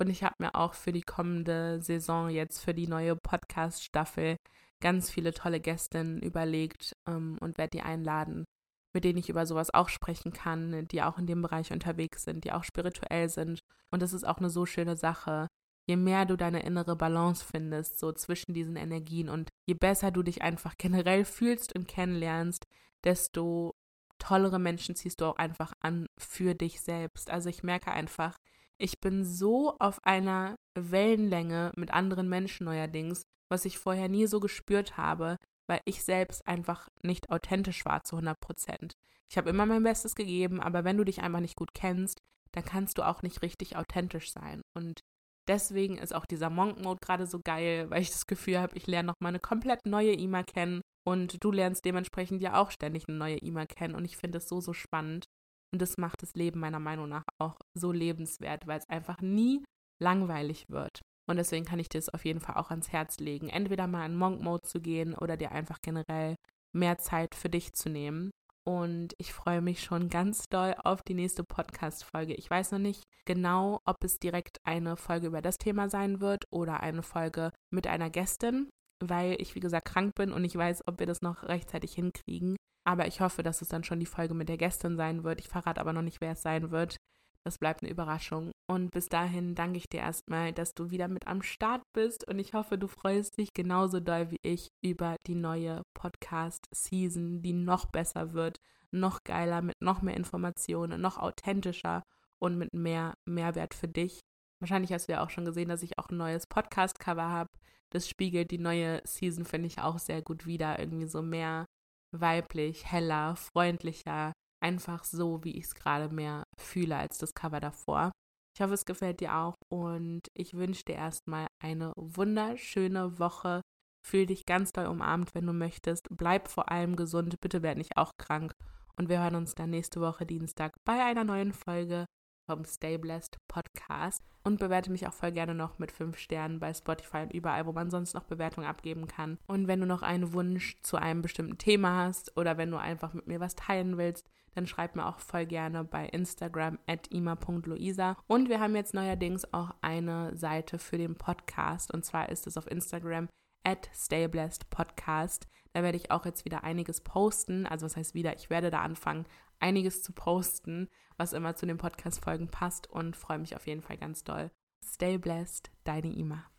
Und 0.00 0.08
ich 0.08 0.22
habe 0.22 0.36
mir 0.38 0.54
auch 0.54 0.74
für 0.74 0.92
die 0.92 1.02
kommende 1.02 1.82
Saison 1.82 2.30
jetzt 2.30 2.60
für 2.60 2.72
die 2.72 2.86
neue 2.86 3.16
Podcast-Staffel 3.16 4.36
ganz 4.80 5.10
viele 5.10 5.34
tolle 5.34 5.60
Gästinnen 5.60 6.22
überlegt 6.22 6.94
ähm, 7.06 7.36
und 7.40 7.58
werde 7.58 7.76
die 7.76 7.82
einladen, 7.82 8.44
mit 8.92 9.04
denen 9.04 9.18
ich 9.18 9.28
über 9.28 9.46
sowas 9.46 9.72
auch 9.72 9.88
sprechen 9.88 10.32
kann, 10.32 10.86
die 10.88 11.02
auch 11.02 11.18
in 11.18 11.26
dem 11.26 11.42
Bereich 11.42 11.72
unterwegs 11.72 12.24
sind, 12.24 12.44
die 12.44 12.52
auch 12.52 12.64
spirituell 12.64 13.28
sind. 13.28 13.60
Und 13.90 14.02
das 14.02 14.12
ist 14.12 14.26
auch 14.26 14.38
eine 14.38 14.50
so 14.50 14.66
schöne 14.66 14.96
Sache. 14.96 15.48
Je 15.86 15.96
mehr 15.96 16.24
du 16.24 16.36
deine 16.36 16.62
innere 16.62 16.96
Balance 16.96 17.44
findest, 17.44 17.98
so 17.98 18.12
zwischen 18.12 18.54
diesen 18.54 18.76
Energien 18.76 19.28
und 19.28 19.50
je 19.66 19.74
besser 19.74 20.10
du 20.10 20.22
dich 20.22 20.42
einfach 20.42 20.74
generell 20.78 21.24
fühlst 21.24 21.74
und 21.74 21.88
kennenlernst, 21.88 22.66
desto 23.04 23.74
tollere 24.18 24.58
Menschen 24.58 24.94
ziehst 24.94 25.20
du 25.20 25.24
auch 25.24 25.36
einfach 25.36 25.72
an 25.80 26.06
für 26.18 26.54
dich 26.54 26.80
selbst. 26.80 27.30
Also 27.30 27.48
ich 27.48 27.62
merke 27.62 27.90
einfach, 27.90 28.36
ich 28.78 29.00
bin 29.00 29.24
so 29.24 29.76
auf 29.78 30.04
einer 30.04 30.56
Wellenlänge 30.74 31.72
mit 31.76 31.92
anderen 31.92 32.28
Menschen 32.28 32.64
neuerdings, 32.64 33.22
was 33.48 33.64
ich 33.64 33.78
vorher 33.78 34.08
nie 34.08 34.26
so 34.26 34.40
gespürt 34.40 34.96
habe, 34.96 35.36
weil 35.70 35.80
ich 35.84 36.02
selbst 36.02 36.48
einfach 36.48 36.88
nicht 37.00 37.30
authentisch 37.30 37.84
war 37.84 38.02
zu 38.02 38.16
100 38.16 38.40
Prozent. 38.40 38.94
Ich 39.30 39.38
habe 39.38 39.50
immer 39.50 39.66
mein 39.66 39.84
Bestes 39.84 40.16
gegeben, 40.16 40.60
aber 40.60 40.82
wenn 40.82 40.96
du 40.96 41.04
dich 41.04 41.22
einfach 41.22 41.38
nicht 41.38 41.54
gut 41.54 41.74
kennst, 41.74 42.18
dann 42.50 42.64
kannst 42.64 42.98
du 42.98 43.06
auch 43.06 43.22
nicht 43.22 43.40
richtig 43.42 43.76
authentisch 43.76 44.32
sein. 44.32 44.62
Und 44.74 44.98
deswegen 45.46 45.96
ist 45.96 46.12
auch 46.12 46.26
dieser 46.26 46.50
Monk-Mode 46.50 46.98
gerade 47.00 47.28
so 47.28 47.38
geil, 47.38 47.86
weil 47.90 48.02
ich 48.02 48.10
das 48.10 48.26
Gefühl 48.26 48.58
habe, 48.58 48.76
ich 48.76 48.88
lerne 48.88 49.06
noch 49.06 49.20
mal 49.20 49.28
eine 49.28 49.38
komplett 49.38 49.86
neue 49.86 50.12
Ima 50.12 50.42
kennen 50.42 50.80
und 51.06 51.42
du 51.44 51.52
lernst 51.52 51.84
dementsprechend 51.84 52.42
ja 52.42 52.60
auch 52.60 52.72
ständig 52.72 53.08
eine 53.08 53.18
neue 53.18 53.38
Ima 53.38 53.66
kennen 53.66 53.94
und 53.94 54.04
ich 54.04 54.16
finde 54.16 54.38
es 54.38 54.48
so, 54.48 54.60
so 54.60 54.72
spannend. 54.72 55.26
Und 55.72 55.80
das 55.80 55.98
macht 55.98 56.20
das 56.22 56.34
Leben 56.34 56.58
meiner 56.58 56.80
Meinung 56.80 57.08
nach 57.08 57.22
auch 57.38 57.60
so 57.74 57.92
lebenswert, 57.92 58.66
weil 58.66 58.80
es 58.80 58.88
einfach 58.88 59.20
nie 59.20 59.62
langweilig 60.00 60.64
wird. 60.68 61.00
Und 61.28 61.36
deswegen 61.36 61.64
kann 61.64 61.78
ich 61.78 61.88
dir 61.88 61.98
es 61.98 62.08
auf 62.08 62.24
jeden 62.24 62.40
Fall 62.40 62.56
auch 62.56 62.70
ans 62.70 62.92
Herz 62.92 63.18
legen, 63.18 63.48
entweder 63.48 63.86
mal 63.86 64.06
in 64.06 64.16
Monk 64.16 64.42
Mode 64.42 64.62
zu 64.62 64.80
gehen 64.80 65.14
oder 65.14 65.36
dir 65.36 65.52
einfach 65.52 65.78
generell 65.82 66.36
mehr 66.72 66.98
Zeit 66.98 67.34
für 67.34 67.48
dich 67.48 67.72
zu 67.72 67.88
nehmen. 67.88 68.30
Und 68.64 69.14
ich 69.18 69.32
freue 69.32 69.62
mich 69.62 69.82
schon 69.82 70.08
ganz 70.08 70.44
doll 70.48 70.74
auf 70.84 71.02
die 71.02 71.14
nächste 71.14 71.44
Podcast-Folge. 71.44 72.34
Ich 72.34 72.50
weiß 72.50 72.72
noch 72.72 72.78
nicht 72.78 73.04
genau, 73.24 73.80
ob 73.84 74.04
es 74.04 74.18
direkt 74.18 74.58
eine 74.64 74.96
Folge 74.96 75.28
über 75.28 75.40
das 75.40 75.56
Thema 75.56 75.88
sein 75.88 76.20
wird 76.20 76.44
oder 76.50 76.80
eine 76.80 77.02
Folge 77.02 77.52
mit 77.70 77.86
einer 77.86 78.10
Gästin, 78.10 78.68
weil 79.02 79.40
ich, 79.40 79.54
wie 79.54 79.60
gesagt, 79.60 79.86
krank 79.86 80.14
bin 80.14 80.32
und 80.32 80.44
ich 80.44 80.54
weiß, 80.54 80.86
ob 80.86 81.00
wir 81.00 81.06
das 81.06 81.22
noch 81.22 81.42
rechtzeitig 81.44 81.94
hinkriegen. 81.94 82.56
Aber 82.84 83.06
ich 83.06 83.20
hoffe, 83.20 83.42
dass 83.42 83.62
es 83.62 83.68
dann 83.68 83.84
schon 83.84 84.00
die 84.00 84.06
Folge 84.06 84.34
mit 84.34 84.48
der 84.48 84.56
Gästin 84.56 84.96
sein 84.96 85.24
wird. 85.24 85.40
Ich 85.40 85.48
verrate 85.48 85.80
aber 85.80 85.92
noch 85.92 86.02
nicht, 86.02 86.20
wer 86.20 86.32
es 86.32 86.42
sein 86.42 86.70
wird. 86.70 86.96
Das 87.44 87.58
bleibt 87.58 87.82
eine 87.82 87.90
Überraschung. 87.90 88.52
Und 88.68 88.90
bis 88.90 89.08
dahin 89.08 89.54
danke 89.54 89.78
ich 89.78 89.88
dir 89.88 90.00
erstmal, 90.00 90.52
dass 90.52 90.74
du 90.74 90.90
wieder 90.90 91.08
mit 91.08 91.26
am 91.26 91.42
Start 91.42 91.82
bist. 91.94 92.28
Und 92.28 92.38
ich 92.38 92.52
hoffe, 92.52 92.76
du 92.76 92.86
freust 92.86 93.38
dich 93.38 93.52
genauso 93.54 94.00
doll 94.00 94.30
wie 94.30 94.40
ich 94.42 94.68
über 94.82 95.16
die 95.26 95.34
neue 95.34 95.82
Podcast-Season, 95.94 97.42
die 97.42 97.52
noch 97.52 97.86
besser 97.86 98.34
wird, 98.34 98.58
noch 98.90 99.24
geiler, 99.24 99.62
mit 99.62 99.76
noch 99.80 100.02
mehr 100.02 100.16
Informationen, 100.16 101.00
noch 101.00 101.16
authentischer 101.16 102.02
und 102.38 102.58
mit 102.58 102.74
mehr 102.74 103.14
Mehrwert 103.24 103.74
für 103.74 103.88
dich. 103.88 104.20
Wahrscheinlich 104.60 104.92
hast 104.92 105.08
du 105.08 105.12
ja 105.12 105.24
auch 105.24 105.30
schon 105.30 105.46
gesehen, 105.46 105.70
dass 105.70 105.82
ich 105.82 105.98
auch 105.98 106.10
ein 106.10 106.18
neues 106.18 106.46
Podcast-Cover 106.46 107.28
habe. 107.28 107.48
Das 107.90 108.08
spiegelt 108.08 108.50
die 108.50 108.58
neue 108.58 109.00
Season, 109.04 109.44
finde 109.44 109.66
ich, 109.66 109.80
auch 109.80 109.98
sehr 109.98 110.20
gut 110.22 110.46
wieder. 110.46 110.78
Irgendwie 110.78 111.06
so 111.06 111.22
mehr 111.22 111.66
weiblich, 112.12 112.90
heller, 112.90 113.36
freundlicher, 113.36 114.32
einfach 114.60 115.04
so, 115.04 115.42
wie 115.44 115.56
ich 115.56 115.64
es 115.64 115.74
gerade 115.74 116.14
mehr 116.14 116.44
fühle 116.62 116.96
als 116.96 117.18
das 117.18 117.34
Cover 117.34 117.60
davor. 117.60 118.12
Ich 118.54 118.60
hoffe, 118.60 118.74
es 118.74 118.84
gefällt 118.84 119.20
dir 119.20 119.36
auch 119.36 119.54
und 119.68 120.22
ich 120.34 120.54
wünsche 120.54 120.84
dir 120.84 120.96
erstmal 120.96 121.46
eine 121.62 121.92
wunderschöne 121.96 123.18
Woche. 123.18 123.60
Fühl 124.06 124.26
dich 124.26 124.46
ganz 124.46 124.72
doll 124.72 124.86
umarmt, 124.86 125.34
wenn 125.34 125.46
du 125.46 125.52
möchtest. 125.52 126.08
Bleib 126.10 126.48
vor 126.48 126.70
allem 126.70 126.96
gesund, 126.96 127.40
bitte 127.40 127.62
werd 127.62 127.78
nicht 127.78 127.96
auch 127.96 128.12
krank. 128.18 128.52
Und 128.96 129.08
wir 129.08 129.20
hören 129.22 129.36
uns 129.36 129.54
dann 129.54 129.70
nächste 129.70 130.00
Woche 130.00 130.26
Dienstag 130.26 130.72
bei 130.84 131.04
einer 131.04 131.24
neuen 131.24 131.52
Folge 131.52 132.06
vom 132.50 132.64
Stay 132.64 132.98
Blessed 132.98 133.38
Podcast. 133.46 134.24
Und 134.42 134.58
bewerte 134.58 134.90
mich 134.90 135.06
auch 135.06 135.12
voll 135.12 135.30
gerne 135.30 135.54
noch 135.54 135.78
mit 135.78 135.92
5 135.92 136.18
Sternen 136.18 136.58
bei 136.58 136.74
Spotify 136.74 137.18
und 137.18 137.32
überall, 137.32 137.64
wo 137.66 137.72
man 137.72 137.90
sonst 137.90 138.14
noch 138.14 138.24
Bewertungen 138.24 138.66
abgeben 138.66 139.06
kann. 139.06 139.38
Und 139.46 139.68
wenn 139.68 139.78
du 139.78 139.86
noch 139.86 140.02
einen 140.02 140.32
Wunsch 140.32 140.80
zu 140.82 140.96
einem 140.96 141.22
bestimmten 141.22 141.58
Thema 141.58 142.04
hast 142.04 142.36
oder 142.36 142.58
wenn 142.58 142.72
du 142.72 142.76
einfach 142.76 143.14
mit 143.14 143.28
mir 143.28 143.38
was 143.38 143.54
teilen 143.54 143.98
willst, 143.98 144.28
dann 144.54 144.66
schreib 144.66 144.96
mir 144.96 145.06
auch 145.06 145.20
voll 145.20 145.46
gerne 145.46 145.84
bei 145.84 146.06
Instagram 146.06 146.80
at 146.88 147.06
ima.luisa. 147.12 148.16
Und 148.26 148.48
wir 148.48 148.58
haben 148.58 148.74
jetzt 148.74 148.94
neuerdings 148.94 149.52
auch 149.52 149.70
eine 149.80 150.36
Seite 150.36 150.80
für 150.80 150.98
den 150.98 151.14
Podcast. 151.14 151.94
Und 151.94 152.04
zwar 152.04 152.30
ist 152.30 152.48
es 152.48 152.56
auf 152.56 152.68
Instagram 152.68 153.28
at 153.62 153.88
stayblessedpodcast. 153.94 155.46
Da 155.72 155.84
werde 155.84 155.98
ich 155.98 156.10
auch 156.10 156.24
jetzt 156.24 156.44
wieder 156.44 156.64
einiges 156.64 157.00
posten. 157.02 157.64
Also 157.66 157.86
was 157.86 157.96
heißt 157.96 158.14
wieder, 158.14 158.34
ich 158.34 158.50
werde 158.50 158.70
da 158.70 158.80
anfangen, 158.80 159.26
einiges 159.60 160.02
zu 160.02 160.12
posten, 160.12 160.88
was 161.16 161.32
immer 161.32 161.54
zu 161.54 161.66
den 161.66 161.78
Podcast-Folgen 161.78 162.48
passt 162.48 162.88
und 162.88 163.16
freue 163.16 163.38
mich 163.38 163.54
auf 163.56 163.66
jeden 163.66 163.82
Fall 163.82 163.96
ganz 163.96 164.24
doll. 164.24 164.50
Stay 164.82 165.18
blessed, 165.18 165.70
deine 165.84 166.12
Ima. 166.12 166.44